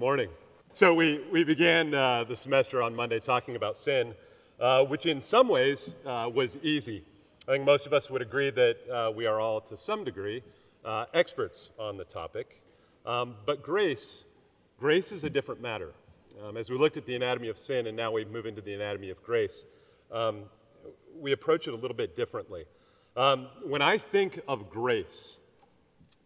morning. 0.00 0.30
So, 0.72 0.94
we, 0.94 1.20
we 1.30 1.44
began 1.44 1.92
uh, 1.92 2.24
the 2.24 2.34
semester 2.34 2.80
on 2.80 2.96
Monday 2.96 3.20
talking 3.20 3.54
about 3.54 3.76
sin, 3.76 4.14
uh, 4.58 4.82
which 4.82 5.04
in 5.04 5.20
some 5.20 5.46
ways 5.46 5.92
uh, 6.06 6.30
was 6.32 6.56
easy. 6.62 7.04
I 7.46 7.52
think 7.52 7.66
most 7.66 7.86
of 7.86 7.92
us 7.92 8.08
would 8.08 8.22
agree 8.22 8.48
that 8.48 8.78
uh, 8.90 9.12
we 9.14 9.26
are 9.26 9.38
all, 9.38 9.60
to 9.60 9.76
some 9.76 10.02
degree, 10.02 10.42
uh, 10.86 11.04
experts 11.12 11.68
on 11.78 11.98
the 11.98 12.06
topic. 12.06 12.62
Um, 13.04 13.34
but 13.44 13.62
grace, 13.62 14.24
grace 14.78 15.12
is 15.12 15.24
a 15.24 15.28
different 15.28 15.60
matter. 15.60 15.92
Um, 16.42 16.56
as 16.56 16.70
we 16.70 16.78
looked 16.78 16.96
at 16.96 17.04
the 17.04 17.14
anatomy 17.14 17.48
of 17.48 17.58
sin 17.58 17.86
and 17.86 17.94
now 17.94 18.10
we 18.10 18.24
move 18.24 18.46
into 18.46 18.62
the 18.62 18.72
anatomy 18.72 19.10
of 19.10 19.22
grace, 19.22 19.66
um, 20.10 20.44
we 21.14 21.32
approach 21.32 21.68
it 21.68 21.74
a 21.74 21.76
little 21.76 21.94
bit 21.94 22.16
differently. 22.16 22.64
Um, 23.18 23.48
when 23.66 23.82
I 23.82 23.98
think 23.98 24.40
of 24.48 24.70
grace, 24.70 25.36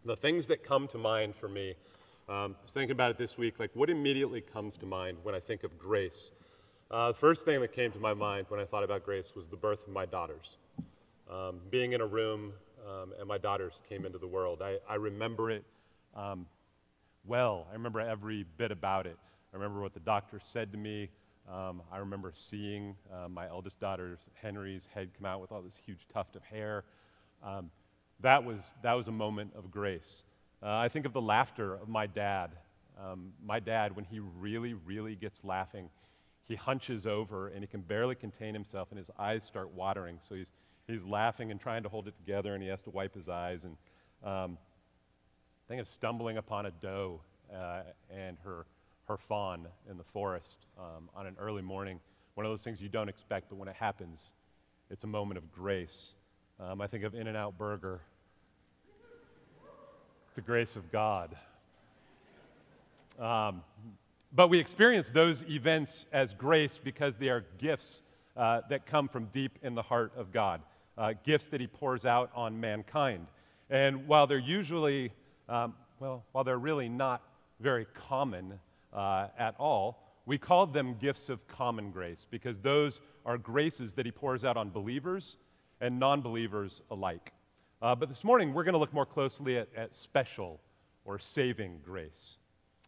the 0.05 0.15
things 0.15 0.47
that 0.47 0.63
come 0.63 0.87
to 0.87 0.97
mind 0.97 1.35
for 1.35 1.49
me, 1.49 1.75
um, 2.27 2.55
I 2.59 2.63
was 2.63 2.71
thinking 2.71 2.91
about 2.91 3.11
it 3.11 3.17
this 3.19 3.37
week, 3.37 3.59
like 3.59 3.69
what 3.75 3.89
immediately 3.89 4.41
comes 4.41 4.77
to 4.77 4.87
mind 4.87 5.19
when 5.21 5.35
I 5.35 5.39
think 5.39 5.63
of 5.63 5.77
grace? 5.77 6.31
Uh, 6.89 7.09
the 7.09 7.17
first 7.17 7.45
thing 7.45 7.61
that 7.61 7.71
came 7.71 7.91
to 7.91 7.99
my 7.99 8.15
mind 8.15 8.47
when 8.49 8.59
I 8.59 8.65
thought 8.65 8.83
about 8.83 9.05
grace 9.05 9.33
was 9.35 9.47
the 9.47 9.55
birth 9.55 9.87
of 9.87 9.93
my 9.93 10.07
daughters. 10.07 10.57
Um, 11.29 11.59
being 11.69 11.93
in 11.93 12.01
a 12.01 12.05
room 12.05 12.53
um, 12.87 13.13
and 13.19 13.27
my 13.27 13.37
daughters 13.37 13.83
came 13.87 14.05
into 14.05 14.17
the 14.17 14.27
world. 14.27 14.63
I, 14.63 14.77
I 14.89 14.95
remember 14.95 15.51
it 15.51 15.63
um, 16.15 16.47
well. 17.25 17.67
I 17.69 17.73
remember 17.73 17.99
every 17.99 18.43
bit 18.57 18.71
about 18.71 19.05
it. 19.05 19.17
I 19.53 19.57
remember 19.57 19.81
what 19.81 19.93
the 19.93 19.99
doctor 19.99 20.39
said 20.41 20.71
to 20.71 20.79
me. 20.79 21.09
Um, 21.51 21.83
I 21.91 21.97
remember 21.97 22.31
seeing 22.33 22.95
uh, 23.13 23.27
my 23.27 23.47
eldest 23.47 23.79
daughter, 23.79 24.17
Henry's 24.33 24.89
head 24.91 25.11
come 25.15 25.27
out 25.27 25.41
with 25.41 25.51
all 25.51 25.61
this 25.61 25.79
huge 25.85 26.07
tuft 26.11 26.35
of 26.35 26.43
hair. 26.43 26.85
Um, 27.43 27.69
that, 28.21 28.43
was, 28.43 28.73
that 28.81 28.93
was 28.93 29.09
a 29.09 29.11
moment 29.11 29.51
of 29.55 29.69
grace. 29.69 30.23
Uh, 30.63 30.77
I 30.77 30.89
think 30.89 31.05
of 31.05 31.13
the 31.13 31.21
laughter 31.21 31.75
of 31.75 31.87
my 31.87 32.07
dad. 32.07 32.51
Um, 32.99 33.33
my 33.43 33.59
dad, 33.59 33.95
when 33.95 34.05
he 34.05 34.19
really, 34.19 34.73
really 34.73 35.15
gets 35.15 35.43
laughing, 35.43 35.89
he 36.43 36.55
hunches 36.55 37.05
over 37.05 37.49
and 37.49 37.61
he 37.61 37.67
can 37.67 37.81
barely 37.81 38.15
contain 38.15 38.53
himself, 38.53 38.87
and 38.91 38.97
his 38.97 39.09
eyes 39.19 39.43
start 39.43 39.71
watering. 39.73 40.17
So 40.21 40.35
he's, 40.35 40.51
he's 40.87 41.05
laughing 41.05 41.51
and 41.51 41.59
trying 41.59 41.83
to 41.83 41.89
hold 41.89 42.07
it 42.07 42.15
together, 42.17 42.53
and 42.53 42.63
he 42.63 42.69
has 42.69 42.81
to 42.81 42.89
wipe 42.89 43.13
his 43.13 43.29
eyes. 43.29 43.65
And 43.65 43.77
um, 44.23 44.57
think 45.67 45.81
of 45.81 45.87
stumbling 45.87 46.37
upon 46.37 46.67
a 46.67 46.71
doe 46.81 47.21
uh, 47.53 47.81
and 48.09 48.37
her 48.43 48.65
her 49.07 49.17
fawn 49.17 49.67
in 49.89 49.97
the 49.97 50.03
forest 50.03 50.57
um, 50.79 51.09
on 51.15 51.27
an 51.27 51.35
early 51.39 51.61
morning. 51.61 51.99
One 52.33 52.45
of 52.45 52.51
those 52.51 52.63
things 52.63 52.81
you 52.81 52.89
don't 52.89 53.07
expect, 53.07 53.49
but 53.49 53.55
when 53.57 53.67
it 53.67 53.75
happens, 53.75 54.33
it's 54.89 55.03
a 55.03 55.07
moment 55.07 55.37
of 55.37 55.51
grace. 55.51 56.15
Um, 56.59 56.81
I 56.81 56.87
think 56.87 57.03
of 57.03 57.13
In 57.13 57.27
N 57.27 57.35
Out 57.35 57.57
Burger, 57.57 58.01
the 60.35 60.41
grace 60.41 60.75
of 60.75 60.91
God. 60.91 61.35
Um, 63.19 63.63
but 64.33 64.49
we 64.49 64.59
experience 64.59 65.09
those 65.09 65.43
events 65.43 66.05
as 66.11 66.33
grace 66.33 66.79
because 66.81 67.15
they 67.15 67.29
are 67.29 67.45
gifts 67.57 68.01
uh, 68.35 68.61
that 68.69 68.85
come 68.85 69.07
from 69.07 69.25
deep 69.25 69.57
in 69.63 69.75
the 69.75 69.81
heart 69.81 70.11
of 70.17 70.33
God, 70.33 70.61
uh, 70.97 71.13
gifts 71.23 71.47
that 71.47 71.61
He 71.61 71.67
pours 71.67 72.05
out 72.05 72.29
on 72.35 72.59
mankind. 72.59 73.27
And 73.69 74.07
while 74.07 74.27
they're 74.27 74.37
usually, 74.37 75.11
um, 75.47 75.73
well, 75.99 76.23
while 76.33 76.43
they're 76.43 76.59
really 76.59 76.89
not 76.89 77.21
very 77.59 77.85
common, 77.93 78.59
uh, 78.95 79.27
at 79.37 79.55
all. 79.59 80.01
We 80.25 80.37
called 80.37 80.73
them 80.73 80.95
gifts 80.99 81.29
of 81.29 81.47
common 81.47 81.91
grace 81.91 82.25
because 82.31 82.61
those 82.61 83.01
are 83.25 83.37
graces 83.37 83.93
that 83.93 84.05
he 84.05 84.11
pours 84.11 84.43
out 84.43 84.57
on 84.57 84.69
believers 84.69 85.37
and 85.81 85.99
non 85.99 86.21
believers 86.21 86.81
alike. 86.89 87.33
Uh, 87.85 87.93
but 87.93 88.09
this 88.09 88.23
morning, 88.23 88.51
we're 88.51 88.63
going 88.63 88.73
to 88.73 88.79
look 88.79 88.95
more 88.95 89.05
closely 89.05 89.59
at, 89.59 89.67
at 89.77 89.93
special 89.93 90.59
or 91.05 91.19
saving 91.19 91.79
grace. 91.85 92.37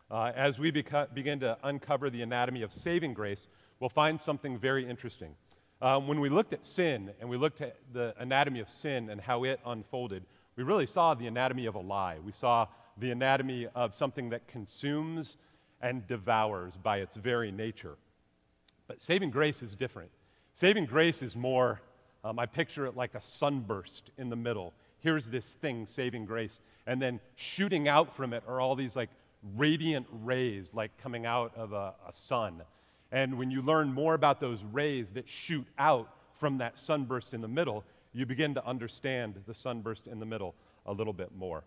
Uh, 0.09 0.31
as 0.35 0.57
we 0.57 0.71
beca- 0.71 1.13
begin 1.13 1.39
to 1.39 1.55
uncover 1.61 2.09
the 2.09 2.23
anatomy 2.23 2.63
of 2.63 2.73
saving 2.73 3.13
grace, 3.13 3.47
we'll 3.79 3.91
find 3.91 4.19
something 4.19 4.57
very 4.57 4.89
interesting. 4.89 5.35
Um, 5.83 6.07
when 6.07 6.19
we 6.19 6.29
looked 6.29 6.51
at 6.51 6.65
sin 6.65 7.11
and 7.19 7.29
we 7.29 7.37
looked 7.37 7.61
at 7.61 7.75
the 7.93 8.15
anatomy 8.17 8.59
of 8.59 8.69
sin 8.69 9.11
and 9.11 9.21
how 9.21 9.43
it 9.43 9.59
unfolded, 9.67 10.23
we 10.55 10.63
really 10.63 10.87
saw 10.87 11.13
the 11.13 11.27
anatomy 11.27 11.67
of 11.67 11.75
a 11.75 11.79
lie. 11.79 12.17
We 12.25 12.31
saw 12.31 12.65
the 12.97 13.11
anatomy 13.11 13.67
of 13.75 13.93
something 13.93 14.31
that 14.31 14.47
consumes 14.47 15.37
and 15.79 16.07
devours 16.07 16.75
by 16.75 17.01
its 17.01 17.17
very 17.17 17.51
nature. 17.51 17.97
But 18.87 18.99
saving 18.99 19.29
grace 19.29 19.61
is 19.61 19.75
different. 19.75 20.09
Saving 20.53 20.87
grace 20.87 21.21
is 21.21 21.35
more, 21.35 21.81
um, 22.23 22.39
I 22.39 22.47
picture 22.47 22.87
it 22.87 22.95
like 22.95 23.13
a 23.13 23.21
sunburst 23.21 24.09
in 24.17 24.31
the 24.31 24.35
middle. 24.35 24.73
Here's 24.99 25.27
this 25.27 25.53
thing, 25.55 25.85
saving 25.85 26.25
grace. 26.25 26.59
And 26.85 27.01
then 27.01 27.19
shooting 27.35 27.87
out 27.87 28.15
from 28.15 28.33
it 28.33 28.43
are 28.47 28.59
all 28.59 28.75
these 28.75 28.95
like 28.95 29.09
radiant 29.55 30.07
rays, 30.23 30.71
like 30.73 30.91
coming 30.97 31.25
out 31.25 31.51
of 31.55 31.73
a, 31.73 31.93
a 32.07 32.13
sun. 32.13 32.61
And 33.11 33.37
when 33.37 33.51
you 33.51 33.61
learn 33.61 33.93
more 33.93 34.13
about 34.13 34.39
those 34.39 34.63
rays 34.63 35.11
that 35.11 35.27
shoot 35.29 35.67
out 35.77 36.09
from 36.39 36.57
that 36.57 36.77
sunburst 36.77 37.33
in 37.33 37.41
the 37.41 37.47
middle, 37.47 37.83
you 38.13 38.25
begin 38.25 38.53
to 38.55 38.65
understand 38.65 39.35
the 39.45 39.53
sunburst 39.53 40.07
in 40.07 40.19
the 40.19 40.25
middle 40.25 40.55
a 40.85 40.93
little 40.93 41.13
bit 41.13 41.35
more. 41.35 41.63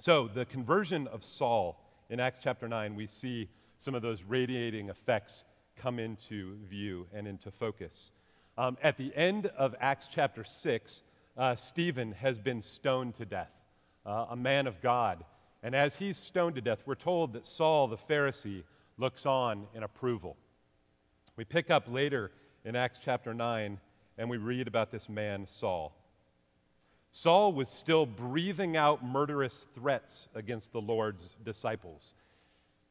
So, 0.00 0.28
the 0.28 0.44
conversion 0.44 1.06
of 1.08 1.22
Saul 1.22 1.80
in 2.10 2.20
Acts 2.20 2.40
chapter 2.42 2.68
9, 2.68 2.94
we 2.94 3.06
see 3.06 3.48
some 3.78 3.94
of 3.94 4.02
those 4.02 4.22
radiating 4.22 4.88
effects 4.88 5.44
come 5.76 5.98
into 5.98 6.56
view 6.68 7.06
and 7.12 7.26
into 7.26 7.50
focus. 7.50 8.10
Um, 8.56 8.76
at 8.82 8.96
the 8.96 9.14
end 9.14 9.46
of 9.46 9.74
Acts 9.80 10.08
chapter 10.10 10.44
6, 10.44 11.02
uh, 11.36 11.56
Stephen 11.56 12.12
has 12.12 12.38
been 12.38 12.60
stoned 12.60 13.14
to 13.16 13.24
death, 13.24 13.50
uh, 14.06 14.26
a 14.30 14.36
man 14.36 14.66
of 14.66 14.80
God. 14.80 15.24
And 15.62 15.74
as 15.74 15.96
he's 15.96 16.16
stoned 16.16 16.56
to 16.56 16.60
death, 16.60 16.82
we're 16.86 16.94
told 16.94 17.32
that 17.32 17.46
Saul 17.46 17.88
the 17.88 17.96
Pharisee 17.96 18.62
looks 18.98 19.26
on 19.26 19.66
in 19.74 19.82
approval. 19.82 20.36
We 21.36 21.44
pick 21.44 21.70
up 21.70 21.84
later 21.88 22.30
in 22.64 22.76
Acts 22.76 23.00
chapter 23.02 23.34
9 23.34 23.78
and 24.18 24.30
we 24.30 24.36
read 24.36 24.68
about 24.68 24.92
this 24.92 25.08
man, 25.08 25.46
Saul. 25.46 25.92
Saul 27.10 27.52
was 27.52 27.68
still 27.68 28.06
breathing 28.06 28.76
out 28.76 29.04
murderous 29.04 29.66
threats 29.74 30.28
against 30.34 30.72
the 30.72 30.80
Lord's 30.80 31.36
disciples. 31.44 32.14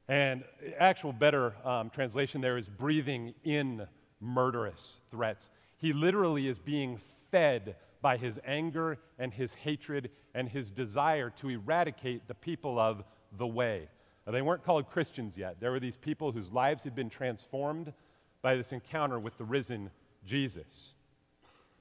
And 0.07 0.43
actual 0.77 1.13
better 1.13 1.53
um, 1.65 1.89
translation 1.89 2.41
there 2.41 2.57
is 2.57 2.67
breathing 2.67 3.33
in 3.43 3.87
murderous 4.19 4.99
threats. 5.11 5.49
He 5.77 5.93
literally 5.93 6.47
is 6.47 6.57
being 6.57 6.99
fed 7.31 7.75
by 8.03 8.17
his 8.17 8.39
anger 8.45 8.99
and 9.17 9.33
his 9.33 9.53
hatred 9.55 10.11
and 10.35 10.47
his 10.49 10.69
desire 10.69 11.31
to 11.31 11.49
eradicate 11.49 12.27
the 12.27 12.35
people 12.35 12.77
of 12.77 13.03
the 13.37 13.47
way. 13.47 13.87
Now, 14.27 14.33
they 14.33 14.41
weren't 14.41 14.63
called 14.63 14.89
Christians 14.89 15.37
yet. 15.37 15.59
There 15.59 15.71
were 15.71 15.79
these 15.79 15.95
people 15.95 16.31
whose 16.31 16.51
lives 16.51 16.83
had 16.83 16.93
been 16.93 17.09
transformed 17.09 17.93
by 18.41 18.55
this 18.55 18.73
encounter 18.73 19.19
with 19.19 19.37
the 19.37 19.45
risen 19.45 19.89
Jesus. 20.25 20.95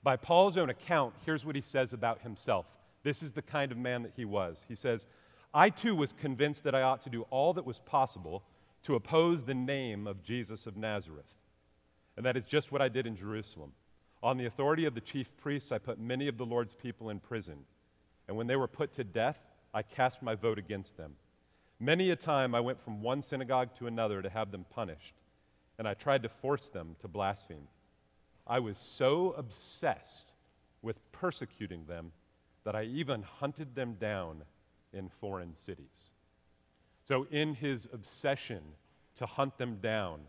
By 0.02 0.16
Paul's 0.16 0.56
own 0.56 0.70
account, 0.70 1.14
here's 1.26 1.44
what 1.44 1.56
he 1.56 1.60
says 1.60 1.92
about 1.92 2.22
himself. 2.22 2.66
This 3.02 3.22
is 3.22 3.32
the 3.32 3.42
kind 3.42 3.72
of 3.72 3.78
man 3.78 4.02
that 4.04 4.12
he 4.16 4.24
was. 4.24 4.64
He 4.68 4.76
says, 4.76 5.06
I 5.52 5.70
too 5.70 5.94
was 5.94 6.12
convinced 6.12 6.62
that 6.64 6.74
I 6.74 6.82
ought 6.82 7.02
to 7.02 7.10
do 7.10 7.26
all 7.30 7.52
that 7.54 7.66
was 7.66 7.80
possible 7.80 8.44
to 8.84 8.94
oppose 8.94 9.42
the 9.42 9.54
name 9.54 10.06
of 10.06 10.22
Jesus 10.22 10.66
of 10.66 10.76
Nazareth. 10.76 11.34
And 12.16 12.24
that 12.24 12.36
is 12.36 12.44
just 12.44 12.70
what 12.70 12.82
I 12.82 12.88
did 12.88 13.06
in 13.06 13.16
Jerusalem. 13.16 13.72
On 14.22 14.36
the 14.36 14.46
authority 14.46 14.84
of 14.84 14.94
the 14.94 15.00
chief 15.00 15.36
priests, 15.36 15.72
I 15.72 15.78
put 15.78 15.98
many 15.98 16.28
of 16.28 16.38
the 16.38 16.46
Lord's 16.46 16.74
people 16.74 17.10
in 17.10 17.18
prison. 17.18 17.64
And 18.28 18.36
when 18.36 18.46
they 18.46 18.56
were 18.56 18.68
put 18.68 18.92
to 18.94 19.04
death, 19.04 19.38
I 19.74 19.82
cast 19.82 20.22
my 20.22 20.34
vote 20.34 20.58
against 20.58 20.96
them. 20.96 21.16
Many 21.80 22.10
a 22.10 22.16
time 22.16 22.54
I 22.54 22.60
went 22.60 22.80
from 22.80 23.02
one 23.02 23.22
synagogue 23.22 23.74
to 23.78 23.88
another 23.88 24.22
to 24.22 24.30
have 24.30 24.52
them 24.52 24.64
punished, 24.70 25.14
and 25.78 25.88
I 25.88 25.94
tried 25.94 26.22
to 26.22 26.28
force 26.28 26.68
them 26.68 26.94
to 27.00 27.08
blaspheme. 27.08 27.66
I 28.46 28.60
was 28.60 28.78
so 28.78 29.32
obsessed 29.36 30.34
with 30.82 31.00
persecuting 31.10 31.86
them 31.86 32.12
that 32.64 32.76
I 32.76 32.84
even 32.84 33.22
hunted 33.22 33.74
them 33.74 33.94
down 33.94 34.42
in 34.92 35.08
foreign 35.08 35.56
cities. 35.56 36.10
So, 37.02 37.26
in 37.32 37.54
his 37.54 37.88
obsession 37.92 38.62
to 39.16 39.26
hunt 39.26 39.58
them 39.58 39.78
down, 39.82 40.20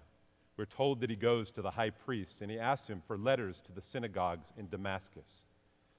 we're 0.57 0.65
told 0.65 1.01
that 1.01 1.09
he 1.09 1.15
goes 1.15 1.51
to 1.51 1.61
the 1.61 1.71
high 1.71 1.89
priest 1.89 2.41
and 2.41 2.51
he 2.51 2.59
asks 2.59 2.87
him 2.87 3.01
for 3.05 3.17
letters 3.17 3.61
to 3.61 3.71
the 3.71 3.81
synagogues 3.81 4.53
in 4.57 4.69
Damascus, 4.69 5.45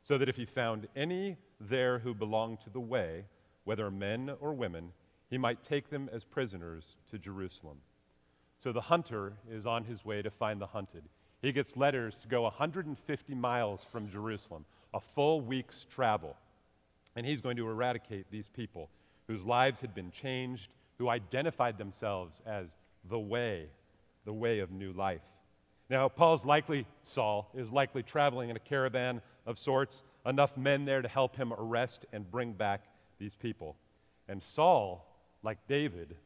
so 0.02 0.18
that 0.18 0.28
if 0.28 0.36
he 0.36 0.44
found 0.44 0.86
any 0.94 1.36
there 1.60 1.98
who 1.98 2.14
belonged 2.14 2.60
to 2.60 2.70
the 2.70 2.80
way, 2.80 3.24
whether 3.64 3.90
men 3.90 4.30
or 4.40 4.52
women, 4.52 4.92
he 5.30 5.38
might 5.38 5.64
take 5.64 5.90
them 5.90 6.08
as 6.12 6.24
prisoners 6.24 6.96
to 7.10 7.18
Jerusalem. 7.18 7.78
So 8.58 8.72
the 8.72 8.80
hunter 8.80 9.32
is 9.50 9.66
on 9.66 9.84
his 9.84 10.04
way 10.04 10.22
to 10.22 10.30
find 10.30 10.60
the 10.60 10.66
hunted. 10.66 11.04
He 11.42 11.52
gets 11.52 11.76
letters 11.76 12.18
to 12.18 12.28
go 12.28 12.42
150 12.42 13.34
miles 13.34 13.84
from 13.84 14.08
Jerusalem, 14.08 14.64
a 14.92 15.00
full 15.00 15.40
week's 15.40 15.84
travel. 15.84 16.36
And 17.16 17.26
he's 17.26 17.40
going 17.40 17.56
to 17.56 17.68
eradicate 17.68 18.26
these 18.30 18.48
people 18.48 18.88
whose 19.26 19.44
lives 19.44 19.80
had 19.80 19.94
been 19.94 20.10
changed, 20.10 20.68
who 20.98 21.08
identified 21.08 21.78
themselves 21.78 22.40
as 22.46 22.76
the 23.08 23.18
way, 23.18 23.66
the 24.24 24.32
way 24.32 24.60
of 24.60 24.70
new 24.70 24.92
life. 24.92 25.22
Now, 25.90 26.08
Paul's 26.08 26.44
likely, 26.44 26.86
Saul, 27.02 27.50
is 27.54 27.70
likely 27.70 28.02
traveling 28.02 28.50
in 28.50 28.56
a 28.56 28.60
caravan 28.60 29.20
of 29.46 29.58
sorts, 29.58 30.02
enough 30.24 30.56
men 30.56 30.84
there 30.84 31.02
to 31.02 31.08
help 31.08 31.36
him 31.36 31.52
arrest 31.52 32.06
and 32.12 32.30
bring 32.30 32.52
back 32.52 32.84
these 33.18 33.34
people. 33.34 33.76
And 34.28 34.42
Saul, 34.42 35.06
like 35.42 35.58
David, 35.68 36.16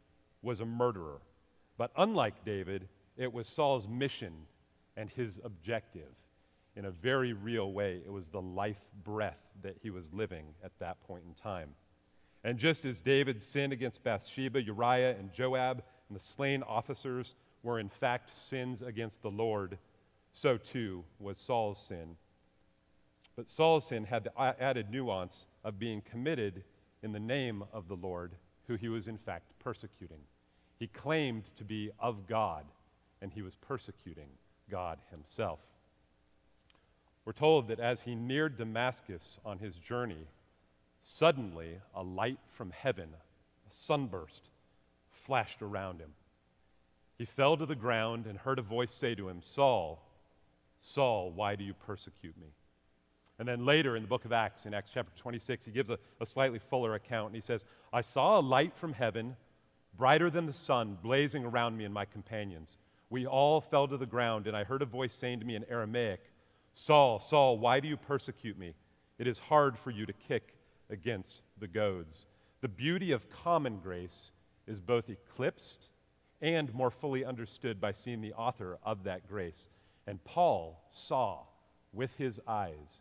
was 0.43 0.61
a 0.61 0.67
murderer. 0.67 1.21
But 1.77 1.91
unlike 1.97 2.45
David, 2.45 2.89
it 3.17 3.33
was 3.33 3.49
Saul's 3.49 3.89
mission 3.89 4.33
and 4.97 5.11
his 5.11 5.41
objective. 5.44 6.15
In 6.77 6.85
a 6.85 6.91
very 6.93 7.33
real 7.33 7.73
way, 7.73 8.01
it 8.05 8.12
was 8.12 8.29
the 8.29 8.41
life 8.41 8.81
breath 9.03 9.41
that 9.62 9.77
he 9.83 9.91
was 9.91 10.12
living 10.12 10.47
at 10.62 10.71
that 10.79 11.03
point 11.03 11.25
in 11.27 11.35
time. 11.35 11.71
And 12.44 12.56
just 12.56 12.85
as 12.85 13.01
David 13.01 13.43
sinned 13.43 13.73
against 13.73 14.05
Bathsheba, 14.05 14.62
Uriah, 14.62 15.17
and 15.19 15.33
Joab, 15.33 15.83
and 16.09 16.17
the 16.17 16.23
slain 16.23 16.62
officers 16.62 17.35
were 17.62 17.78
in 17.81 17.88
fact 17.88 18.34
sins 18.34 18.82
against 18.82 19.22
the 19.22 19.31
Lord, 19.31 19.78
so 20.32 20.56
too 20.56 21.05
was 21.19 21.38
Saul's 21.38 21.78
sin. 21.78 22.16
But 23.37 23.50
Saul's 23.50 23.87
sin 23.87 24.05
had 24.05 24.25
the 24.25 24.40
added 24.40 24.90
nuance 24.90 25.46
of 25.64 25.78
being 25.78 26.00
committed 26.00 26.64
in 27.02 27.12
the 27.12 27.20
name 27.20 27.62
of 27.72 27.88
the 27.88 27.96
Lord, 27.96 28.32
who 28.66 28.75
he 28.75 28.88
was 28.88 29.08
in 29.08 29.19
fact 29.19 29.52
persecuting. 29.58 30.20
He 30.78 30.87
claimed 30.88 31.44
to 31.56 31.64
be 31.64 31.90
of 31.99 32.26
God, 32.26 32.64
and 33.20 33.32
he 33.32 33.43
was 33.43 33.55
persecuting 33.55 34.28
God 34.70 34.99
himself. 35.10 35.60
We're 37.25 37.32
told 37.32 37.69
that 37.69 37.81
as 37.81 38.02
he 38.02 38.14
neared 38.14 38.56
Damascus 38.56 39.38
on 39.44 39.58
his 39.58 39.76
journey, 39.76 40.26
suddenly 41.00 41.78
a 41.94 42.02
light 42.02 42.38
from 42.50 42.70
heaven, 42.70 43.10
a 43.70 43.75
sunburst, 43.75 44.50
flashed 45.10 45.62
around 45.62 46.00
him. 46.00 46.10
He 47.19 47.25
fell 47.25 47.56
to 47.56 47.67
the 47.67 47.75
ground 47.75 48.26
and 48.26 48.38
heard 48.38 48.61
a 48.61 48.62
voice 48.62 48.93
say 48.93 49.15
to 49.17 49.29
him, 49.29 49.41
Saul, 49.43 50.00
Saul, 50.79 51.32
why 51.32 51.56
do 51.56 51.65
you 51.65 51.75
persecute 51.75 52.38
me? 52.38 52.47
And 53.41 53.47
then 53.47 53.65
later 53.65 53.97
in 53.97 54.03
the 54.03 54.09
book 54.09 54.25
of 54.25 54.32
Acts, 54.32 54.67
in 54.67 54.75
Acts 54.75 54.91
chapter 54.94 55.12
26, 55.17 55.65
he 55.65 55.70
gives 55.73 55.91
a, 55.91 55.99
a, 56.20 56.26
slightly 56.26 56.59
fuller 56.59 56.94
account. 56.94 57.26
And 57.26 57.35
he 57.35 57.41
says, 57.41 57.65
I 57.93 58.00
saw 58.00 58.38
a 58.38 58.41
light 58.41 58.76
from 58.76 58.93
heaven, 58.93 59.37
brighter 59.97 60.31
than 60.31 60.47
the 60.47 60.53
sun, 60.53 60.97
blazing 61.03 61.44
around 61.44 61.76
me 61.76 61.85
and 61.85 61.94
my 61.94 62.05
companions. 62.05 62.76
We 63.11 63.26
all 63.26 63.61
fell 63.61 63.88
to 63.88 63.97
the 63.97 64.06
ground, 64.06 64.47
and 64.47 64.56
I 64.56 64.65
heard 64.65 64.82
a 64.82 64.87
voice 64.87 65.15
saying 65.15 65.41
to 65.41 65.47
me 65.47 65.56
in 65.56 65.65
Aramaic, 65.69 66.20
Saul, 66.73 67.19
Saul, 67.20 67.59
why 67.59 67.81
do 67.81 67.88
you 67.88 67.97
persecute 67.97 68.59
me? 68.59 68.75
It 69.19 69.26
is 69.26 69.38
hard 69.38 69.76
for 69.79 69.91
you 69.91 70.06
to 70.06 70.12
kick 70.12 70.55
against 70.91 71.43
the 71.59 71.69
goads. 71.69 72.26
The 72.61 72.69
beauty 72.69 73.12
of 73.12 73.29
common 73.31 73.79
grace 73.79 74.31
is 74.67 74.81
both 74.81 75.09
eclipsed 75.09 75.88
and 76.40 76.73
more 76.73 76.90
fully 76.90 77.25
understood 77.25 77.81
by 77.81 77.93
seeing 77.93 78.20
the 78.20 78.32
author 78.35 78.79
of 78.82 79.05
that 79.05 79.29
grace. 79.29 79.69
And 80.06 80.23
Paul 80.25 80.82
saw 80.93 81.40
with 81.93 82.14
his 82.17 82.40
eyes 82.46 83.00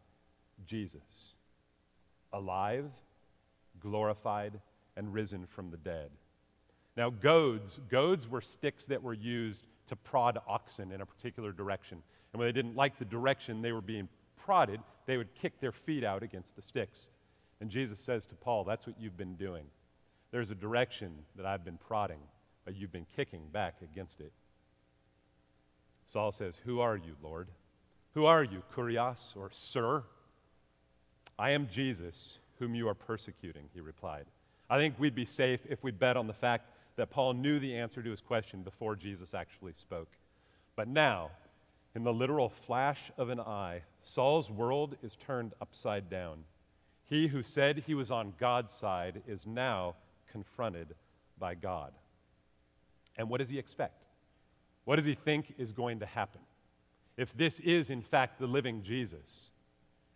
Jesus, 0.66 1.36
alive, 2.34 2.86
glorified, 3.80 4.60
and 4.96 5.14
risen 5.14 5.46
from 5.46 5.70
the 5.70 5.78
dead. 5.78 6.10
Now, 6.96 7.12
goads, 7.12 7.80
goads 7.90 8.28
were 8.28 8.42
sticks 8.42 8.86
that 8.88 9.04
were 9.04 9.14
used 9.14 9.68
to 9.88 9.96
prod 9.96 10.40
oxen 10.48 10.92
in 10.92 11.02
a 11.02 11.06
particular 11.06 11.52
direction. 11.52 12.02
And 12.34 12.40
when 12.40 12.48
they 12.48 12.52
didn't 12.52 12.76
like 12.76 12.98
the 12.98 13.06
direction 13.06 13.62
they 13.62 13.72
were 13.72 13.82
being 13.82 14.10
prodded, 14.36 14.80
they 15.06 15.18
would 15.18 15.34
kick 15.36 15.60
their 15.60 15.72
feet 15.72 16.04
out 16.04 16.24
against 16.24 16.56
the 16.56 16.62
sticks. 16.62 17.10
And 17.62 17.70
Jesus 17.70 18.00
says 18.00 18.26
to 18.28 18.36
Paul, 18.36 18.64
That's 18.64 18.88
what 18.88 19.00
you've 19.00 19.18
been 19.18 19.36
doing. 19.36 19.66
There's 20.32 20.52
a 20.52 20.56
direction 20.56 21.14
that 21.36 21.46
I've 21.46 21.64
been 21.64 21.78
prodding, 21.78 22.20
but 22.68 22.76
you've 22.76 22.92
been 22.92 23.08
kicking 23.16 23.44
back 23.54 23.76
against 23.82 24.20
it. 24.20 24.34
Saul 26.06 26.34
says, 26.34 26.60
Who 26.66 26.82
are 26.82 26.98
you, 26.98 27.16
Lord? 27.24 27.48
Who 28.14 28.26
are 28.26 28.44
you, 28.44 28.62
Kurios 28.76 29.38
or 29.38 29.50
Sir? 29.54 30.04
I 31.40 31.52
am 31.52 31.70
Jesus, 31.72 32.40
whom 32.60 32.76
you 32.76 32.90
are 32.90 32.94
persecuting, 32.94 33.70
he 33.74 33.80
replied. 33.80 34.26
I 34.70 34.78
think 34.80 34.96
we'd 35.00 35.16
be 35.16 35.24
safe 35.24 35.62
if 35.70 35.82
we 35.82 35.92
bet 35.92 36.18
on 36.18 36.28
the 36.28 36.34
fact 36.34 36.70
that 36.98 37.10
Paul 37.10 37.36
knew 37.36 37.58
the 37.58 37.74
answer 37.74 38.04
to 38.04 38.10
his 38.10 38.20
question 38.20 38.64
before 38.64 38.98
Jesus 38.98 39.34
actually 39.34 39.72
spoke. 39.72 40.10
But 40.76 40.90
now, 40.90 41.32
in 41.96 42.04
the 42.04 42.14
literal 42.14 42.50
flash 42.50 43.12
of 43.18 43.30
an 43.30 43.40
eye, 43.40 43.84
Saul's 44.02 44.52
world 44.52 44.98
is 45.02 45.16
turned 45.16 45.54
upside 45.62 46.10
down. 46.10 46.44
He 47.06 47.28
who 47.28 47.44
said 47.44 47.84
he 47.88 47.94
was 47.94 48.12
on 48.12 48.34
God's 48.38 48.74
side 48.74 49.22
is 49.26 49.48
now 49.48 49.96
confronted 50.30 50.96
by 51.40 51.56
God. 51.56 51.94
And 53.18 53.30
what 53.30 53.40
does 53.40 53.50
he 53.50 53.58
expect? 53.58 54.04
What 54.86 54.96
does 54.96 55.06
he 55.06 55.16
think 55.16 55.54
is 55.58 55.72
going 55.72 56.00
to 56.00 56.06
happen? 56.06 56.42
If 57.18 57.36
this 57.36 57.60
is, 57.60 57.90
in 57.90 58.02
fact, 58.02 58.40
the 58.40 58.48
living 58.48 58.84
Jesus, 58.84 59.52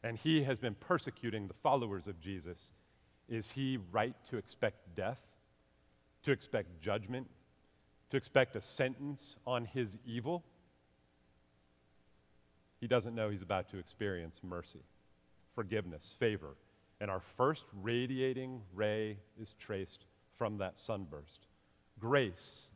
and 0.03 0.18
he 0.18 0.44
has 0.44 0.59
been 0.59 0.75
persecuting 0.75 1.48
the 1.48 1.53
followers 1.56 2.07
of 2.07 2.19
Jesus, 2.21 2.71
is 3.27 3.50
he 3.51 3.80
right 3.92 4.15
to 4.30 4.38
expect 4.38 4.95
death, 4.95 5.19
to 6.24 6.31
expect 6.31 6.81
judgment, 6.81 7.27
to 8.12 8.18
expect 8.18 8.56
a 8.56 8.62
sentence 8.62 9.36
on 9.48 9.65
his 9.65 9.98
evil? 10.06 10.44
He 12.80 12.88
doesn't 12.88 13.15
know 13.15 13.30
he's 13.30 13.42
about 13.42 13.69
to 13.71 13.77
experience 13.77 14.42
mercy, 14.44 14.83
forgiveness, 15.56 16.15
favor. 16.19 16.56
And 17.00 17.09
our 17.09 17.21
first 17.38 17.65
radiating 17.81 18.62
ray 18.75 19.18
is 19.39 19.56
traced 19.59 20.06
from 20.38 20.57
that 20.57 20.77
sunburst. 20.77 21.48
Grace 22.00 22.68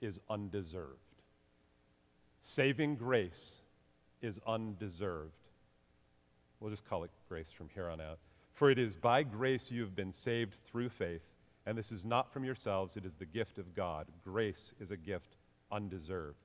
is 0.00 0.20
undeserved. 0.28 0.98
Saving 2.40 2.96
grace 2.96 3.56
is 4.22 4.40
undeserved. 4.46 5.32
We'll 6.60 6.70
just 6.70 6.88
call 6.88 7.04
it 7.04 7.10
grace 7.28 7.50
from 7.52 7.68
here 7.74 7.88
on 7.88 8.00
out. 8.00 8.18
For 8.54 8.70
it 8.70 8.78
is 8.78 8.94
by 8.94 9.22
grace 9.22 9.70
you 9.70 9.82
have 9.82 9.94
been 9.94 10.12
saved 10.12 10.54
through 10.66 10.88
faith, 10.88 11.22
and 11.66 11.78
this 11.78 11.92
is 11.92 12.04
not 12.04 12.32
from 12.32 12.44
yourselves, 12.44 12.96
it 12.96 13.04
is 13.04 13.14
the 13.14 13.24
gift 13.24 13.58
of 13.58 13.74
God. 13.74 14.06
Grace 14.24 14.72
is 14.80 14.90
a 14.90 14.96
gift 14.96 15.36
undeserved. 15.70 16.38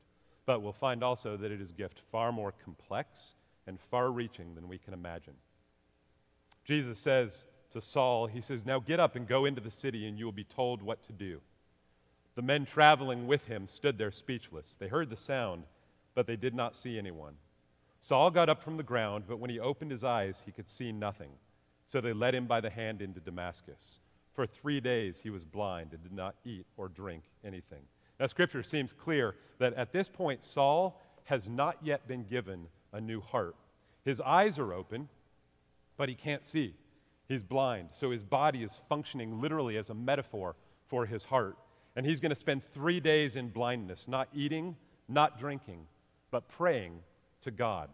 But 0.45 0.61
we'll 0.61 0.73
find 0.73 1.03
also 1.03 1.37
that 1.37 1.51
it 1.51 1.61
is 1.61 1.71
a 1.71 1.75
gift 1.75 2.01
far 2.11 2.31
more 2.31 2.53
complex 2.63 3.33
and 3.65 3.79
far 3.79 4.11
reaching 4.11 4.53
than 4.55 4.67
we 4.67 4.77
can 4.77 4.93
imagine. 4.93 5.35
Jesus 6.65 6.99
says 6.99 7.45
to 7.71 7.81
Saul, 7.81 8.27
He 8.27 8.41
says, 8.41 8.65
Now 8.65 8.79
get 8.79 8.99
up 8.99 9.15
and 9.15 9.27
go 9.27 9.45
into 9.45 9.61
the 9.61 9.71
city, 9.71 10.07
and 10.07 10.19
you 10.19 10.25
will 10.25 10.31
be 10.31 10.43
told 10.43 10.81
what 10.81 11.03
to 11.03 11.13
do. 11.13 11.41
The 12.35 12.41
men 12.41 12.65
traveling 12.65 13.27
with 13.27 13.45
him 13.45 13.67
stood 13.67 13.97
there 13.97 14.11
speechless. 14.11 14.75
They 14.79 14.87
heard 14.87 15.09
the 15.09 15.17
sound, 15.17 15.63
but 16.15 16.25
they 16.25 16.35
did 16.35 16.55
not 16.55 16.75
see 16.75 16.97
anyone. 16.97 17.35
Saul 18.01 18.31
got 18.31 18.49
up 18.49 18.63
from 18.63 18.77
the 18.77 18.83
ground, 18.83 19.25
but 19.27 19.39
when 19.39 19.49
he 19.49 19.59
opened 19.59 19.91
his 19.91 20.03
eyes, 20.03 20.43
he 20.45 20.51
could 20.51 20.69
see 20.69 20.91
nothing. 20.91 21.29
So 21.85 22.01
they 22.01 22.13
led 22.13 22.35
him 22.35 22.47
by 22.47 22.59
the 22.59 22.69
hand 22.69 23.01
into 23.01 23.19
Damascus. 23.19 23.99
For 24.33 24.47
three 24.47 24.79
days 24.79 25.19
he 25.23 25.29
was 25.29 25.45
blind 25.45 25.93
and 25.93 26.01
did 26.01 26.11
not 26.11 26.35
eat 26.43 26.65
or 26.75 26.89
drink 26.89 27.23
anything. 27.45 27.83
Now, 28.19 28.27
scripture 28.27 28.63
seems 28.63 28.93
clear 28.93 29.35
that 29.59 29.73
at 29.73 29.91
this 29.91 30.07
point, 30.07 30.43
Saul 30.43 31.01
has 31.25 31.49
not 31.49 31.77
yet 31.81 32.07
been 32.07 32.23
given 32.23 32.67
a 32.91 32.99
new 32.99 33.21
heart. 33.21 33.55
His 34.05 34.21
eyes 34.21 34.59
are 34.59 34.73
open, 34.73 35.09
but 35.97 36.09
he 36.09 36.15
can't 36.15 36.45
see. 36.45 36.75
He's 37.27 37.43
blind, 37.43 37.89
so 37.91 38.11
his 38.11 38.23
body 38.23 38.63
is 38.63 38.81
functioning 38.89 39.39
literally 39.39 39.77
as 39.77 39.89
a 39.89 39.93
metaphor 39.93 40.55
for 40.87 41.05
his 41.05 41.23
heart. 41.23 41.57
And 41.95 42.05
he's 42.05 42.19
going 42.19 42.31
to 42.31 42.35
spend 42.35 42.63
three 42.73 42.99
days 42.99 43.35
in 43.35 43.49
blindness, 43.49 44.07
not 44.07 44.27
eating, 44.33 44.75
not 45.07 45.37
drinking, 45.37 45.85
but 46.31 46.49
praying 46.49 46.99
to 47.41 47.51
God. 47.51 47.89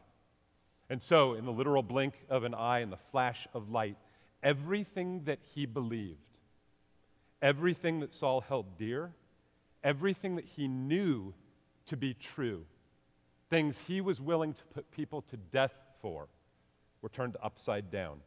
And 0.89 1.01
so, 1.01 1.34
in 1.34 1.46
the 1.46 1.51
literal 1.51 1.84
blink 1.84 2.13
of 2.29 2.44
an 2.44 2.53
eye 2.53 2.79
and 2.79 2.91
the 2.91 2.98
flash 3.12 3.48
of 3.53 3.70
light, 3.70 3.98
everything 4.41 5.24
that 5.25 5.39
he 5.53 5.65
believed, 5.65 6.39
everything 7.41 8.00
that 8.00 8.13
Saul 8.13 8.41
held 8.41 8.77
dear, 8.77 9.12
everything 9.84 10.36
that 10.38 10.46
he 10.46 10.68
knew 10.68 11.34
to 11.88 11.98
be 11.98 12.13
true, 12.13 12.65
things 13.50 13.77
he 13.88 14.01
was 14.01 14.20
willing 14.20 14.53
to 14.53 14.63
put 14.65 14.89
people 14.91 15.22
to 15.24 15.38
death 15.38 15.74
for, 16.01 16.27
were 17.01 17.10
turned 17.10 17.38
upside 17.41 17.91
down. 17.91 18.20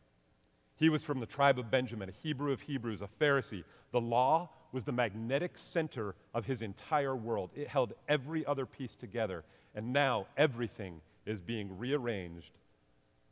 He 0.76 0.88
was 0.88 1.02
from 1.02 1.20
the 1.20 1.26
tribe 1.26 1.58
of 1.58 1.70
Benjamin, 1.70 2.08
a 2.08 2.12
Hebrew 2.12 2.52
of 2.52 2.62
Hebrews, 2.62 3.02
a 3.02 3.08
Pharisee. 3.20 3.64
The 3.92 4.00
law 4.00 4.50
was 4.72 4.84
the 4.84 4.92
magnetic 4.92 5.52
center 5.56 6.14
of 6.34 6.46
his 6.46 6.62
entire 6.62 7.14
world, 7.14 7.50
it 7.54 7.68
held 7.68 7.92
every 8.08 8.44
other 8.46 8.66
piece 8.66 8.96
together. 8.96 9.44
And 9.74 9.92
now 9.92 10.26
everything 10.36 11.00
is 11.26 11.40
being 11.40 11.78
rearranged 11.78 12.50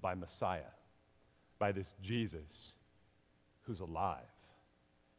by 0.00 0.14
Messiah, 0.14 0.72
by 1.58 1.72
this 1.72 1.94
Jesus 2.02 2.74
who's 3.62 3.80
alive 3.80 4.18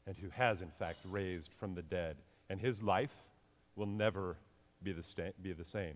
and 0.07 0.15
who 0.17 0.29
has, 0.29 0.61
in 0.61 0.71
fact, 0.79 0.97
raised 1.09 1.51
from 1.59 1.75
the 1.75 1.81
dead. 1.81 2.17
And 2.49 2.59
his 2.59 2.81
life 2.81 3.13
will 3.75 3.85
never 3.85 4.37
be 4.83 4.91
the, 4.91 5.03
sta- 5.03 5.33
be 5.41 5.53
the 5.53 5.65
same. 5.65 5.95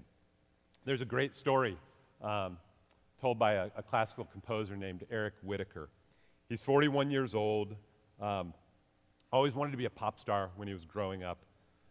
There's 0.85 1.01
a 1.01 1.05
great 1.05 1.33
story 1.33 1.77
um, 2.21 2.57
told 3.19 3.39
by 3.39 3.53
a, 3.53 3.69
a, 3.75 3.83
classical 3.83 4.25
composer 4.25 4.75
named 4.75 5.05
Eric 5.11 5.33
Whitacre. 5.41 5.89
He's 6.47 6.61
41 6.61 7.09
years 7.09 7.33
old, 7.33 7.75
um, 8.21 8.53
always 9.31 9.53
wanted 9.53 9.71
to 9.71 9.77
be 9.77 9.85
a 9.85 9.89
pop 9.89 10.19
star 10.19 10.49
when 10.55 10.67
he 10.67 10.73
was 10.73 10.85
growing 10.85 11.23
up. 11.23 11.39